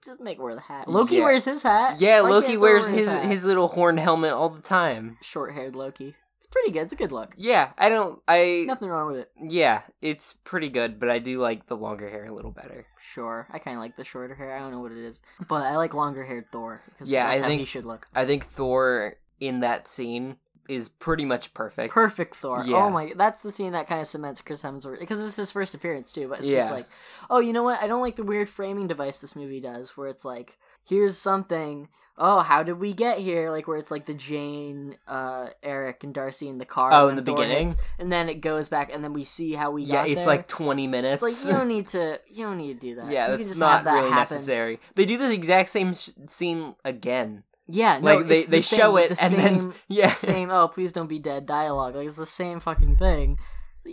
[0.04, 0.86] just make wear the hat.
[0.88, 1.24] Loki Yeah.
[1.24, 2.00] wears his hat.
[2.00, 2.20] yeah.
[2.20, 5.18] Why Loki wears wear his his little horn helmet all the time.
[5.22, 6.14] short haired Loki.
[6.50, 6.82] Pretty good.
[6.82, 7.32] It's a good look.
[7.36, 8.20] Yeah, I don't.
[8.26, 9.30] I Nothing wrong with it.
[9.40, 12.86] yeah, it's pretty good, but I do like the longer hair a little better.
[13.00, 14.56] Sure, I kind of like the shorter hair.
[14.56, 16.82] I don't know what it is, but I like longer haired Thor.
[17.04, 18.08] Yeah, that's I think- he should look.
[18.14, 20.36] I think Thor in that scene
[20.68, 21.92] is pretty much perfect.
[21.94, 22.60] Perfect Thor.
[22.60, 22.76] Oh yeah.
[22.76, 25.74] Oh my, that's the scene that kind of cements Chris Hemsworth because it's his first
[25.74, 26.28] appearance too.
[26.28, 26.86] But it's just like,
[27.28, 27.80] oh, you know what?
[27.82, 31.88] I don't like the weird framing device this movie does, where it's like, here's something.
[32.22, 33.50] Oh, how did we get here?
[33.50, 36.90] Like where it's like the Jane, uh, Eric, and Darcy in the car.
[36.92, 37.68] Oh, in the Thor beginning?
[37.68, 40.26] hits, and then it goes back, and then we see how we Yeah, it's there.
[40.26, 41.22] like twenty minutes.
[41.22, 42.20] It's like you don't need to.
[42.30, 43.10] You don't need to do that.
[43.10, 44.34] yeah, you can that's just not have that really happen.
[44.36, 44.80] necessary.
[44.96, 47.42] They do the exact same sh- scene again.
[47.72, 50.10] Yeah, no, Like, they- it's the they same- show it the and then- yeah.
[50.12, 50.50] same.
[50.50, 51.46] Oh, please don't be dead.
[51.46, 53.38] Dialogue, like it's the same fucking thing.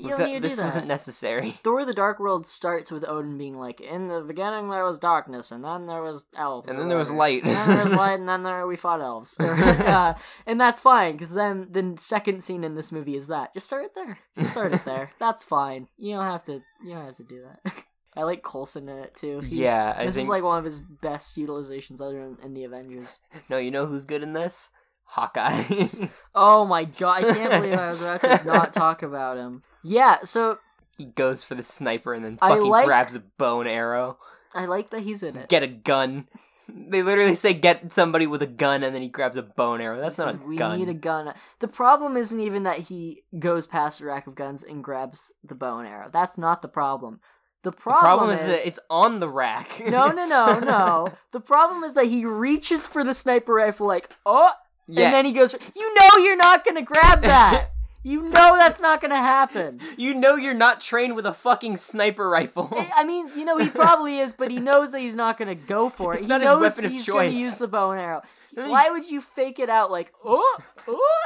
[0.02, 0.64] You don't need to do this that.
[0.66, 1.52] wasn't necessary.
[1.64, 5.52] Thor: The Dark World starts with Odin being like, "In the beginning there was darkness,
[5.52, 8.20] and then there was elves, And then there was light." and then there was light,
[8.20, 10.14] and then there we fought elves." uh,
[10.46, 13.54] and that's fine because then the second scene in this movie is that.
[13.54, 14.20] Just start it there.
[14.38, 15.12] Just start it there.
[15.20, 15.88] That's fine.
[15.98, 16.62] You don't have to.
[16.84, 17.74] You don't have to do that.
[18.16, 19.40] I like Coulson in it too.
[19.42, 22.54] He's- Yeah, I this think- is like one of his best utilizations other than in
[22.56, 23.20] the Avengers.
[23.48, 24.72] No, you know who's good in this?
[25.08, 25.88] Hawkeye.
[26.40, 27.26] Oh my god!
[27.26, 29.64] I can't believe I was about to not talk about him.
[29.84, 30.60] Yeah, so
[30.96, 34.20] he goes for the sniper and then fucking like- grabs a bone arrow.
[34.54, 35.50] I like that he's in it.
[35.50, 36.28] Get a gun.
[36.70, 40.00] They literally say get somebody with a gun, and then he grabs a bone arrow.
[40.00, 40.78] That's He not says, a we gun.
[40.78, 41.34] need a gun.
[41.60, 45.56] The problem isn't even that he goes past a rack of guns and grabs the
[45.56, 46.10] bone arrow.
[46.14, 47.20] That's not the problem.
[47.64, 49.82] The the problem, problem is, is that it's on the rack.
[49.84, 51.08] no, no, no, no.
[51.32, 54.52] The problem is that he reaches for the sniper rifle, like oh,
[54.88, 55.06] Yeah.
[55.06, 55.54] and then he goes.
[55.76, 57.72] You know, you're not gonna grab that.
[58.04, 59.82] you know that's not gonna happen.
[59.98, 62.70] You know you're not trained with a fucking sniper rifle.
[62.96, 65.90] I mean, you know, he probably is, but he knows that he's not gonna go
[65.98, 66.18] for it.
[66.18, 68.22] It's he not his knows weapon of he's gonna use the bow and arrow.
[68.54, 71.24] Why would you fake it out like oh, oh?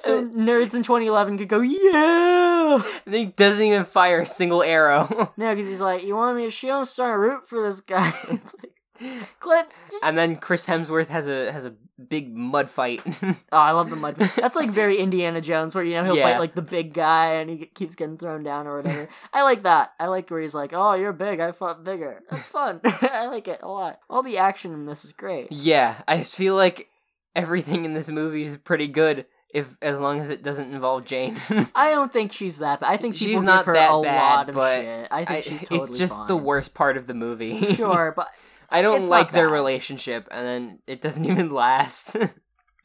[0.00, 2.74] So uh, nerds in 2011 could go yeah.
[3.04, 5.32] and then he doesn't even fire a single arrow.
[5.36, 6.84] No, because he's like, you want me to shoot him?
[6.84, 8.08] Start to root for this guy.
[8.28, 8.72] it's like,
[9.40, 9.68] Clint.
[9.90, 10.04] Just...
[10.04, 11.74] and then Chris Hemsworth has a has a
[12.08, 13.00] big mud fight.
[13.50, 14.16] Oh, I love the mud.
[14.16, 14.32] Fight.
[14.36, 16.24] That's like very Indiana Jones, where you know he'll Yeah.
[16.32, 19.08] fight like the big guy and he keeps getting thrown down or whatever.
[19.32, 19.92] I like that.
[19.98, 21.40] I like where he's like, "Oh, you're big.
[21.40, 22.80] I fought bigger." That's fun.
[22.84, 24.00] I like it a lot.
[24.10, 25.50] All the action in this is great.
[25.50, 26.88] yeah, I feel like
[27.34, 31.38] everything in this movie is pretty good if as long as it doesn't involve Jane.
[31.74, 32.80] I don't think she's that.
[32.80, 32.90] bad.
[32.92, 35.08] I think she's not that a bad, lot of but shit.
[35.10, 36.26] I think I- she's totally it's just fine.
[36.26, 37.64] the worst part of the movie.
[37.74, 38.28] Sure, but
[38.70, 42.16] I don't It's like their relationship, and then it doesn't even last.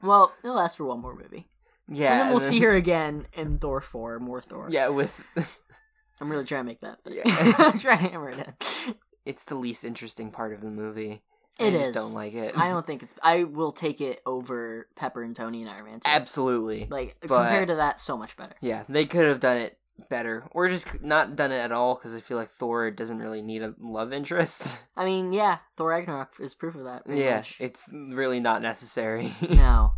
[0.02, 1.48] well, it'll last for one more movie,
[1.88, 4.67] yeah, and then we'll see her again in Thor four, more Thor.
[4.72, 5.22] Yeah, with
[6.22, 7.00] I'm really trying to make that.
[7.04, 7.24] But Yeah.
[7.58, 8.38] I'm trying to hammer it
[8.88, 8.96] in.
[9.26, 11.22] it's the least interesting part of the movie.
[11.60, 11.96] It I just is.
[11.96, 12.58] don't like it.
[12.58, 13.13] I don't think it's.
[13.22, 16.00] I will take it over Pepper and Tony and Iron Man.
[16.00, 16.10] 2.
[16.10, 16.88] Absolutely.
[16.89, 18.56] Like but- compared to that, so much better.
[18.62, 19.78] Yeah, they could have done it
[20.10, 21.96] better, or just not done it at all.
[21.96, 24.82] Because I feel like Thor doesn't really need a love interest.
[24.98, 27.04] I mean, yeah, Thor Ragnarok is proof of that.
[27.08, 27.56] yeah, much.
[27.60, 29.34] it's really not necessary.
[29.50, 29.94] no,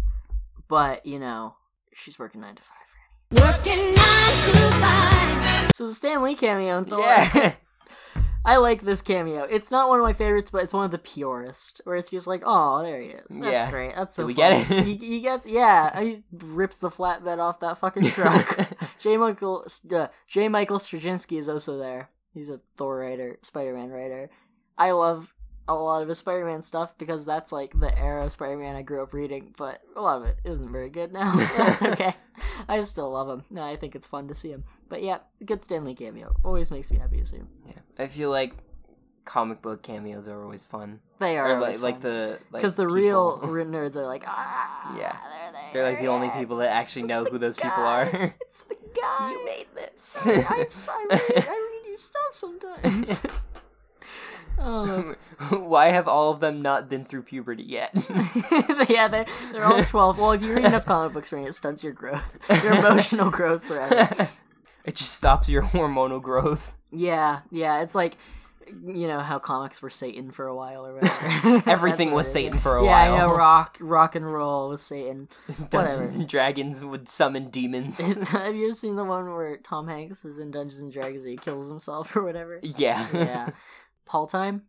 [0.68, 1.56] but you know,
[1.94, 3.42] she's working nine to five.
[3.42, 3.56] right?
[3.56, 5.72] Working nine to five.
[5.76, 7.00] So the Stan Lee cameo in Thor.
[7.02, 7.54] yeah,
[8.46, 9.44] I like this cameo.
[9.44, 11.82] It's not one of my favorites, but it's one of the purest.
[11.84, 13.26] Where it's just like, oh, there he is.
[13.30, 13.72] That's Yeah.
[13.72, 13.96] great.
[13.96, 14.24] That's so.
[14.24, 14.52] Did we fun.
[14.68, 14.86] get it?
[14.86, 16.00] He, he gets, yeah.
[16.00, 18.68] He rips the flatbed off that fucking truck.
[19.00, 19.18] J.
[19.18, 20.48] Michael, uh, J.
[20.48, 22.10] Michael Straczynski is also there.
[22.34, 24.30] He's a Thor writer, Spider-Man writer.
[24.78, 25.34] I love
[25.67, 29.01] a lot of his Spider-Man stuff because that's like the era of Spider-Man I grew
[29.01, 29.54] up reading.
[29.58, 31.36] But a lot of it isn't very good now.
[31.58, 32.15] that's okay.
[32.69, 33.43] I still love him.
[33.49, 34.63] No, I think it's fun to see him.
[34.89, 37.47] But yeah, good Stan Lee cameo always makes me happy to see him.
[37.67, 37.73] yeah.
[37.97, 38.54] I feel like
[39.23, 40.99] comic book cameos are always fun.
[41.17, 45.17] They are like, like the because the real nerds are like ah Yeah.
[45.17, 48.04] they're, there, they're like the only people that actually know who those people are.
[48.41, 50.28] it's the guy you made this.
[50.28, 53.23] I, I, I, read, I read your stuff sometimes
[54.60, 55.15] oh
[55.50, 57.91] Why have all of them not been through puberty yet?
[58.89, 61.94] yeah they're, they're all 12 well if you read enough comic books it stunts your
[61.94, 64.30] growth your emotional growth forever
[64.86, 66.76] it just stops your hormonal growth.
[66.91, 68.18] yeah yeah it's like
[68.86, 71.70] you know how comics were Satan for a while or whatever.
[71.70, 72.34] Everything was is.
[72.34, 73.13] Satan for a yeah, while.
[73.13, 73.36] I know.
[73.36, 75.30] Rock, rock and roll was Satan.
[75.46, 75.68] Whatever.
[75.70, 77.98] Dungeons and Dragons would summon demons.
[78.30, 81.32] Have you ever seen the one where Tom Hanks is in Dungeons and Dragons and
[81.32, 82.60] he kills himself or whatever?
[82.63, 83.08] yeah.
[83.13, 83.50] Yeah.
[84.06, 84.63] Paul time?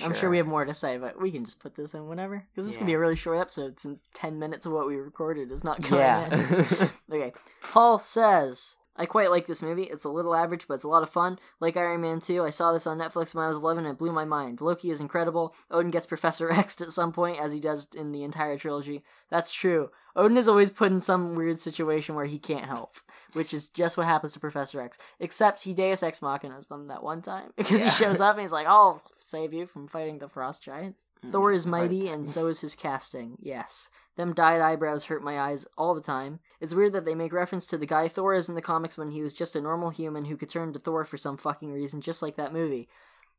[0.00, 0.46] I'm sure we have.
[0.46, 2.46] more to say, but we can just put this in whenever.
[2.54, 5.50] Because this can be a really short episode since 10 minutes of what we recorded
[5.50, 5.94] is not going
[6.32, 6.40] in.
[6.40, 6.88] Yeah.
[7.12, 7.32] Okay.
[7.62, 9.82] Paul says, I quite like this movie.
[9.82, 11.38] It's a little average, but it's a lot of fun.
[11.60, 13.98] Like Iron Man 2, I saw this on Netflix when I was 11 and it
[13.98, 14.60] blew my mind.
[14.60, 15.54] Loki is incredible.
[15.70, 19.02] Odin gets Professor X at some point, as he does in the entire trilogy.
[19.32, 19.90] That's true.
[20.14, 22.96] Odin is always put in some weird situation where he can't help,
[23.32, 24.98] which is just what happens to Professor X.
[25.18, 27.88] Except he Deus Ex Machinas them that one time because Yeah.
[27.88, 31.30] he shows up and he's like, "I'll save you from fighting the Frost Giants." Mm,
[31.32, 32.12] Thor is mighty, right.
[32.12, 33.38] and so is his casting.
[33.40, 36.40] Yes, them dyed eyebrows hurt my eyes all the time.
[36.60, 39.12] It's weird that they make reference to the guy Thor is in the comics when
[39.12, 42.02] he was just a normal human who could turn to Thor for some fucking reason,
[42.02, 42.86] just like that movie.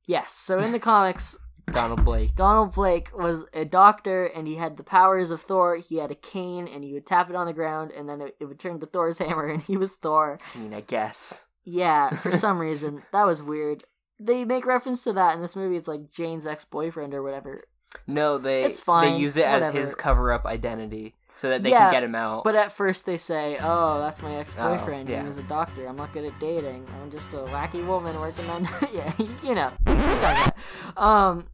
[0.08, 1.38] Yes, so in the comics,
[1.71, 2.36] Donald Blake.
[2.36, 5.78] Donald Blake was a doctor and he had the powers of Thor.
[5.78, 8.36] He had a cane and he would tap it on the ground and then it,
[8.39, 10.39] it would turn to Thor's hammer and he was Thor.
[10.56, 11.45] I mean, I guess.
[11.63, 13.04] Yeah, for some reason.
[13.12, 13.86] That was weird.
[14.19, 15.76] They make reference to that in this movie.
[15.78, 17.63] It's like Jane's ex boyfriend or whatever.
[18.08, 21.71] No, they It's fine, they use it as his cover up identity so that they
[21.71, 22.43] Yeah, can get him out.
[22.43, 25.10] But at first they say, "Oh, that's my ex-boyfriend.
[25.10, 25.21] Oh, yeah.
[25.21, 25.88] He was a doctor.
[25.88, 26.86] I'm not good at dating.
[27.02, 30.56] I'm just a wacky woman working on yeah, you know." you got that.
[30.97, 31.45] um,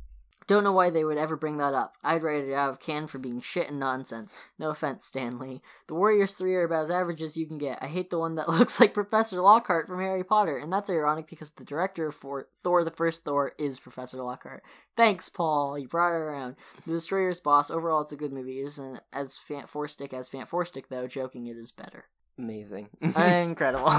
[0.49, 1.95] don't know why they would ever bring that up.
[2.03, 4.33] I'd write it out of can for being shit and nonsense.
[4.57, 5.62] No offense, Stan Lee.
[5.88, 7.77] The Warriors Three are about as average as you can get.
[7.83, 11.29] I hate the one that looks like Professor Lockhart from Harry Potter, and that's ironic
[11.29, 14.63] because the director for Thor: The First Thor is Professor Lockhart.
[14.97, 15.77] Thanks, Paul.
[15.77, 16.55] You brought it around.
[16.88, 17.69] The Destroyer's boss.
[17.69, 18.59] Overall, it's a good movie.
[18.59, 21.05] It isn't as Fant Four Stick as Fant Four Stick, though.
[21.05, 22.05] Joking, it is better.
[22.39, 22.89] Amazing.
[23.02, 23.89] Incredible.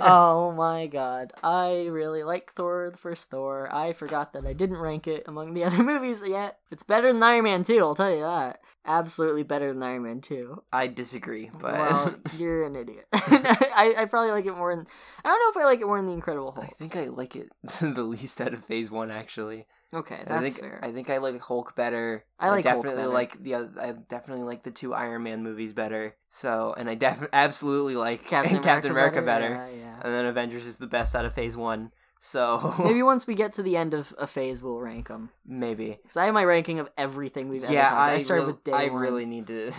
[0.00, 1.32] oh my god.
[1.42, 3.68] I really like Thor, the first Thor.
[3.72, 6.58] I forgot that I didn't rank it among the other movies yet.
[6.70, 8.60] It's better than Iron Man 2, I'll tell you that.
[8.86, 10.62] Absolutely better than Iron Man 2.
[10.72, 13.06] I disagree, but Well, you're an idiot.
[13.12, 14.86] I, I probably like it more than.
[15.24, 16.66] I don't know if I like it more than The Incredible Hulk.
[16.66, 19.10] I think I like it the least out of Phase One.
[19.10, 20.80] Actually, Okay, I that's think fair.
[20.82, 22.24] I think I like Hulk better.
[22.38, 23.14] I like Hulk definitely better.
[23.14, 26.16] like the oth- I definitely like the two Iron Man movies better.
[26.30, 29.54] So, and I def absolutely like Captain, Captain, America, America, better.
[29.54, 29.70] better.
[29.76, 30.00] Yeah, yeah.
[30.02, 31.92] And then Avengers is the best out of Phase One.
[32.26, 35.28] So Maybe once we get to the end of a phase, we'll rank them.
[35.44, 35.98] maybe.
[36.02, 37.94] Because I have my ranking of everything we've ever Yeah.
[37.94, 39.02] I, I started will- with day I one.
[39.02, 39.70] really need to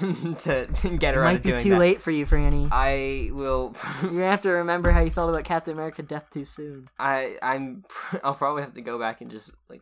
[0.41, 0.67] to
[0.99, 1.79] get around might be too that.
[1.79, 2.67] late for you, Franny.
[2.71, 3.75] I will.
[4.03, 6.87] You're gonna have to remember how you felt about Captain America: Death Too Soon.
[6.99, 7.83] I I'm.
[8.23, 9.81] I'll probably have to go back and just like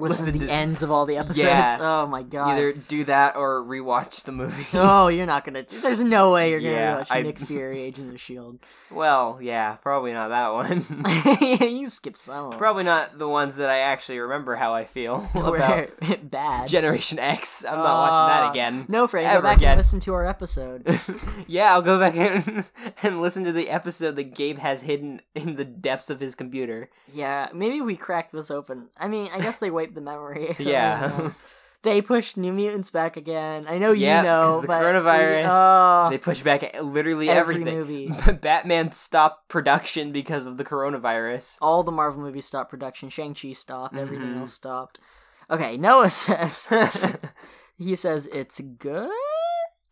[0.00, 1.42] Listen, to the ends of all the episodes.
[1.42, 1.78] Yeah.
[1.98, 2.50] Oh my god.
[2.50, 4.66] Either do that or rewatch the movie.
[4.78, 5.64] Oh, you're not gonna.
[5.68, 8.58] There's no way you're gonna Yeah, watch I- Nick Fury, Agent of the Shield.
[8.90, 10.86] Well, yeah, probably not that one.
[11.60, 12.52] you skip some.
[12.52, 15.90] probably not the ones that I actually remember how I feel about
[16.30, 16.68] bad.
[16.68, 17.66] Generation X.
[17.68, 18.86] I'm not watching that Uh, again.
[18.88, 19.72] No, Frank, go back again.
[19.72, 20.98] and listen to our episode.
[21.46, 22.64] yeah, I'll go back and,
[23.02, 26.88] and listen to the episode that Gabe has hidden in the depths of his computer.
[27.12, 28.88] yeah, maybe we cracked this open.
[28.96, 30.54] I mean, I guess they the memory.
[30.58, 31.30] so Yeah.
[31.82, 33.64] They pushed New Mutants back again.
[33.68, 35.46] I know yeah, you know, the but coronavirus.
[35.48, 37.72] Oh, they push back literally Every everything.
[37.78, 38.32] movie.
[38.42, 41.56] Batman stopped production because of the coronavirus.
[41.62, 43.10] all the Marvel movies stopped production.
[43.10, 43.96] Shang Chi stopped.
[43.96, 44.40] Everything Mhm.
[44.40, 44.98] else stopped.
[45.48, 46.68] Okay, Noah says
[47.76, 49.08] he says it's good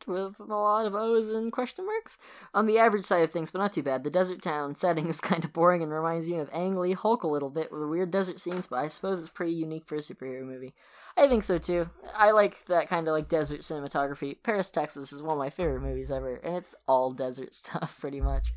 [0.06, 2.18] with a lot of O's and question marks
[2.54, 4.04] on the average side of things, but not too bad.
[4.04, 7.22] The desert town setting is kind of boring and reminds me of Ang Lee Hulk
[7.22, 9.96] a little bit with the weird desert scenes, but I suppose it's pretty unique for
[9.96, 10.74] a superhero movie.
[11.16, 11.88] I think so too.
[12.14, 14.36] I like that kind of like desert cinematography.
[14.42, 18.20] Paris, Texas is one of my favorite movies ever, and it's all desert stuff pretty
[18.20, 18.52] much.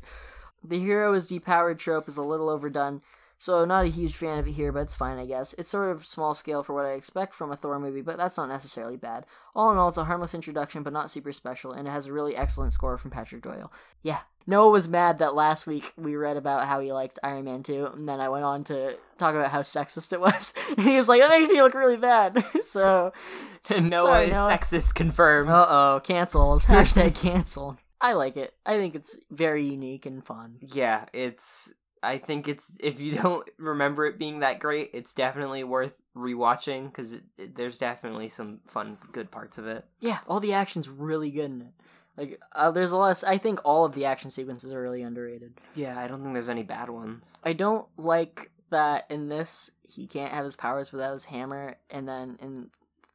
[0.62, 3.00] The hero is depowered trope is a little overdone,
[3.40, 5.54] so not a huge fan of it here, but it's fine, I guess.
[5.54, 8.36] It's sort of small scale for what I expect from a Thor movie, but that's
[8.36, 9.24] not necessarily bad.
[9.54, 12.12] All in all, it's a harmless introduction, but not super special, and it has a
[12.12, 13.72] really excellent score from Patrick Doyle.
[14.02, 14.18] Yeah.
[14.46, 17.86] Noah was mad that last week we read about how he liked Iron Man 2,
[17.94, 20.52] and then I went on to talk about how sexist it was.
[20.76, 22.44] And he was like, that makes me look really bad.
[22.66, 23.12] so,
[23.70, 24.50] no Sorry, one Noah.
[24.50, 25.48] sexist confirmed.
[25.48, 26.64] uh oh, canceled.
[26.64, 27.78] Hashtag canceled.
[28.02, 28.52] I like it.
[28.66, 30.56] I think it's very unique and fun.
[30.60, 31.72] yeah, it's.
[32.02, 36.86] I think it's if you don't remember it being that great, it's definitely worth rewatching
[36.86, 39.84] because there's definitely some fun, good parts of it.
[40.00, 41.72] Yeah, all the action's really good in it.
[42.16, 43.22] Like, uh, there's a lot.
[43.22, 45.54] Of, I think all of the action sequences are really underrated.
[45.74, 47.38] Yeah, I don't think there's any bad ones.
[47.44, 52.08] I don't like that in this he can't have his powers without his hammer, and
[52.08, 52.70] then in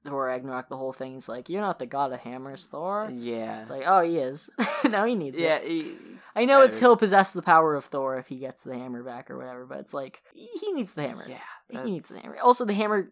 [0.05, 3.61] Thor Ragnarok, the whole thing is like, "You're not the god of hammers, Thor." Yeah,
[3.61, 4.49] It's like, oh, he is.
[4.89, 5.57] now he needs yeah.
[5.57, 5.67] it.
[5.67, 5.95] he-
[6.35, 9.31] I know it's he'll possess the power of Thor if he gets the hammer back
[9.31, 11.25] or whatever, but it's like he needs the hammer.
[11.27, 11.37] yeah,
[11.69, 12.43] he needs the that's- hammer.
[12.43, 13.11] Also, the hammer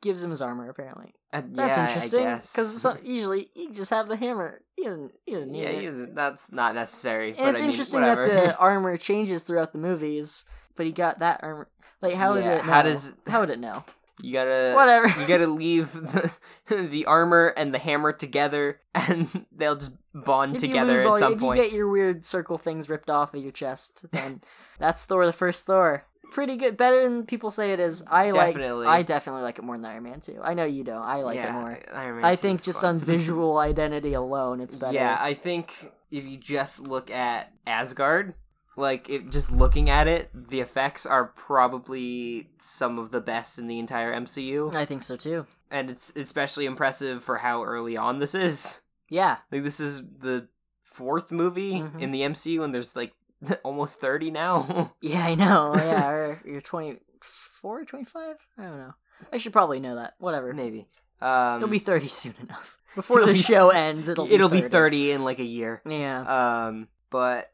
[0.00, 0.68] gives him his armor.
[0.68, 4.60] Apparently, uh, that's yeah, interesting because usually you just have the hammer.
[4.76, 5.12] He doesn't.
[5.24, 5.94] He doesn't need yeah, it.
[5.94, 7.28] he that's not necessary.
[7.30, 10.44] And but it's I interesting that the armor changes throughout the movies,
[10.76, 11.68] but he got that armor.
[12.02, 12.56] Like, how would it?
[12.58, 12.62] Know?
[12.62, 13.82] how does- how would it know?
[14.20, 15.20] You gotta Whatever.
[15.20, 15.92] You gotta leave
[16.68, 21.18] the, the armor and the hammer together, and they'll just bond If together at all-
[21.18, 21.58] some if point.
[21.58, 24.40] If you get your weird circle things ripped off of your chest, then
[24.78, 26.04] that's Thor: The First Thor.
[26.30, 28.02] Pretty good, better than people say it is.
[28.06, 28.84] I Definitely.
[28.84, 28.98] like.
[28.98, 30.40] I definitely like it more than Iron Man 2.
[30.42, 31.02] I know you don't.
[31.02, 31.80] I like yeah, it more.
[31.90, 32.96] Iron Man I think just fun.
[32.96, 34.92] on visual identity alone, it's better.
[34.92, 35.72] Yeah, I think
[36.10, 38.34] if you just look at Asgard,
[38.78, 43.66] like it, just looking at it, the effects are probably some of the best in
[43.66, 45.46] the entire MCU, I think so too.
[45.70, 48.80] and it's especially impressive for how early on this is.
[49.10, 50.48] Yeah, Like this is the
[50.84, 52.00] fourth movie Mhm.
[52.00, 53.12] in the MCU, and there's like
[53.64, 54.92] almost thirty now.
[55.00, 55.74] yeah, I know.
[55.76, 58.36] Yeah, or you're 24, 25?
[58.58, 58.94] I don't know.
[59.32, 60.14] I should probably know that.
[60.18, 60.52] Whatever.
[60.52, 60.86] Maybe.
[61.20, 62.78] Um, It'll be 30 soon enough.
[62.94, 64.62] Before the show ends, it'll be it'll 30.
[64.62, 65.82] be 30 in like a year.
[65.86, 66.20] Yeah.
[66.66, 67.50] Um, but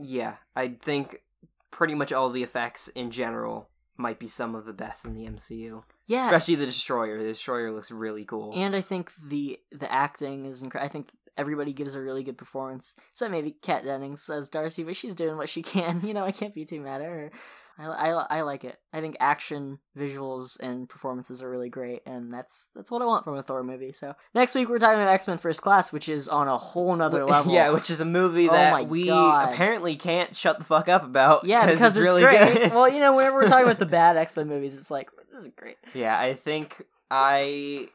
[0.00, 1.22] yeah, I think
[1.70, 5.24] pretty much all the effects in general might be some of the best in the
[5.26, 5.82] MCU.
[6.06, 6.26] yeah.
[6.26, 7.18] Especially the Destroyer.
[7.18, 8.52] The Destroyer looks really cool.
[8.54, 10.88] And I think the the acting is incredible.
[10.88, 12.94] I think everybody gives a really good performance.
[13.12, 16.00] So maybe Kat Dennings as Darcy, but she's doing what she can.
[16.04, 17.30] You know, I can't be too mad at her.
[17.78, 18.76] I, I, I like it.
[18.92, 23.24] I think action, visuals, and performances are really great, and that's that's what I want
[23.24, 23.92] from a Thor movie.
[23.92, 26.96] So next week we're talking about X Men First Class, which is on a whole
[26.96, 27.52] nother level.
[27.52, 29.52] yeah, which is a movie Oh that we God.
[29.52, 31.44] apparently can't shut the fuck up about.
[31.44, 32.72] yeah, because it's, really great.
[32.72, 35.42] well, you know, whenever we're talking about the bad X Men movies, it's like this
[35.44, 35.76] is great.
[35.94, 37.88] yeah, I think I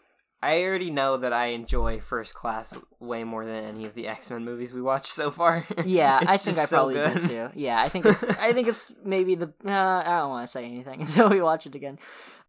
[0.43, 4.29] I already know that I enjoy First Class way more than any of the X
[4.29, 5.65] Men movies we watched so far.
[5.85, 7.19] Yeah, I think I probably good.
[7.21, 7.49] do too.
[7.55, 9.71] Yeah, I think it's I think it's maybe the uh,
[10.05, 11.97] I don't want to say anything until we watch it again.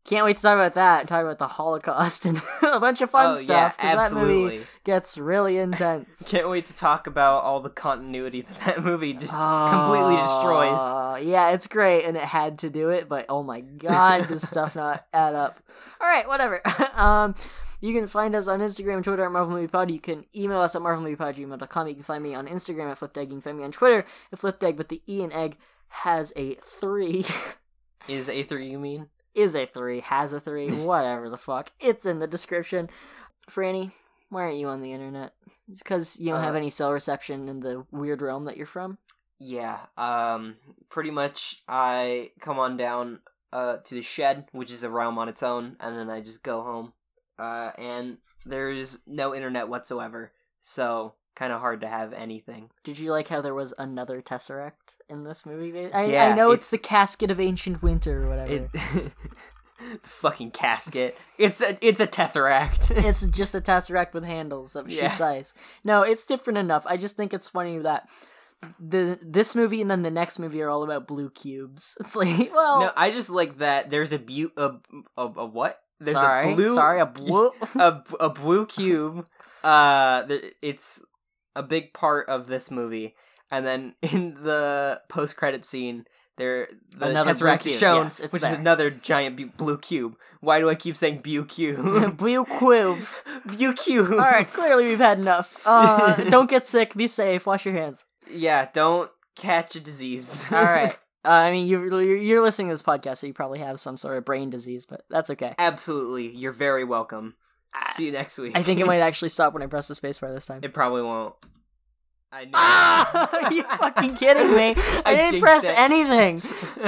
[0.05, 1.09] Can't wait to talk about that.
[1.09, 4.61] Talk about the Holocaust and a bunch of fun Oh, yeah, stuff because that movie
[4.85, 6.29] gets really intense.
[6.29, 10.79] Can't wait to talk about all the continuity that that movie just completely destroys.
[10.79, 14.43] Uh, yeah, it's great, and it had to do it, but oh my god, does
[14.47, 15.59] stuff not add up?
[16.03, 16.61] All right, whatever.
[16.95, 17.35] um,
[17.85, 19.91] you can find us on Instagram and Twitter at Marvel Movie Pod.
[19.91, 21.89] You can email us at marvelmoviepod@gmail.com.
[21.89, 23.25] You can find me on Instagram at FlipDegg.
[23.25, 25.57] You can find me on Twitter at FlipDegg, but the E in egg
[25.89, 27.27] has a three.
[28.09, 29.09] Is A3 you mean?
[29.35, 31.71] is a three, has a three, whatever the fuck.
[31.81, 32.89] It's in the description.
[33.51, 33.91] Franny,
[34.29, 35.33] why aren't you on the internet?
[35.69, 38.67] It's because you don't have Uh, any cell reception in the weird realm that you're
[38.67, 38.99] from.
[39.41, 40.57] Yeah, um,
[40.89, 43.21] pretty much I come on down
[43.53, 46.43] uh, to the shed, which is a realm on its own, and then I just
[46.45, 46.93] go home.
[47.39, 50.33] Uh, and there's no internet whatsoever,
[50.63, 52.71] so kind of hard to have anything.
[52.85, 55.93] Did you like how there was another Tesseract in this movie?
[55.93, 58.69] I, I know it's, it's- the Casket of Ancient Winter or whatever.
[58.75, 59.13] It,
[60.03, 61.17] fucking casket.
[61.39, 62.91] It's a it's a tesseract.
[63.05, 65.09] it's just a Tesseract with handles that Yeah.
[65.09, 65.55] shoots ice.
[65.83, 66.87] No, it's different enough.
[66.87, 68.09] I just think it's funny that
[68.79, 71.97] the this movie and then the next movie are all about blue cubes.
[72.01, 73.91] It's like, well, no, I just like that.
[73.91, 74.75] There's a bu- a,
[75.17, 75.81] a, a what?
[76.01, 77.51] There's sorry, a blue sorry, a blue.
[77.77, 79.27] a, a blue cube.
[79.63, 81.03] Uh, there- it's
[81.57, 83.15] a big part of this movie,
[83.51, 86.05] and then in the post credit scene,
[86.37, 88.53] there the Another tesseract blue is shown, yes, which there.
[88.53, 90.17] is another giant bu- blue cube.
[90.41, 92.17] Why do I keep saying bu cube?
[92.19, 92.99] blue cube.
[93.47, 94.11] bu cube.
[94.13, 95.63] All right, clearly we've had enough.
[95.65, 96.93] Uh, don't get sick.
[96.95, 97.47] Be safe.
[97.47, 98.05] Wash your hands.
[98.31, 100.45] Yeah, don't catch a disease.
[100.53, 100.99] All right.
[101.25, 103.97] Uh, I mean, you're you're you're listening to this podcast, so you probably have some
[103.97, 105.55] sort of brain disease, but that's okay.
[105.59, 107.35] Absolutely, you're very welcome.
[107.95, 108.57] See you next week.
[108.57, 110.61] I think it might actually stop when I press the spacebar this time.
[110.63, 111.35] It probably won't.
[112.31, 112.51] I know.
[112.55, 113.29] Ah!
[113.45, 114.75] Are you fucking kidding me?
[114.79, 115.79] I, I didn't press it.
[115.79, 116.43] anything.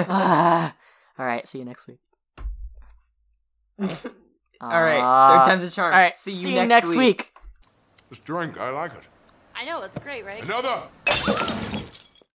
[0.08, 0.74] Ah.
[1.18, 1.46] All right.
[1.48, 1.98] See you next week.
[3.78, 3.88] All
[4.82, 5.42] right, Ah.
[5.44, 5.94] third time's a charm.
[5.94, 6.16] All right.
[6.16, 7.32] See you next, week.
[8.10, 9.02] This drink, I like it.
[9.54, 10.42] I know, it's great, right?
[10.42, 10.82] Another!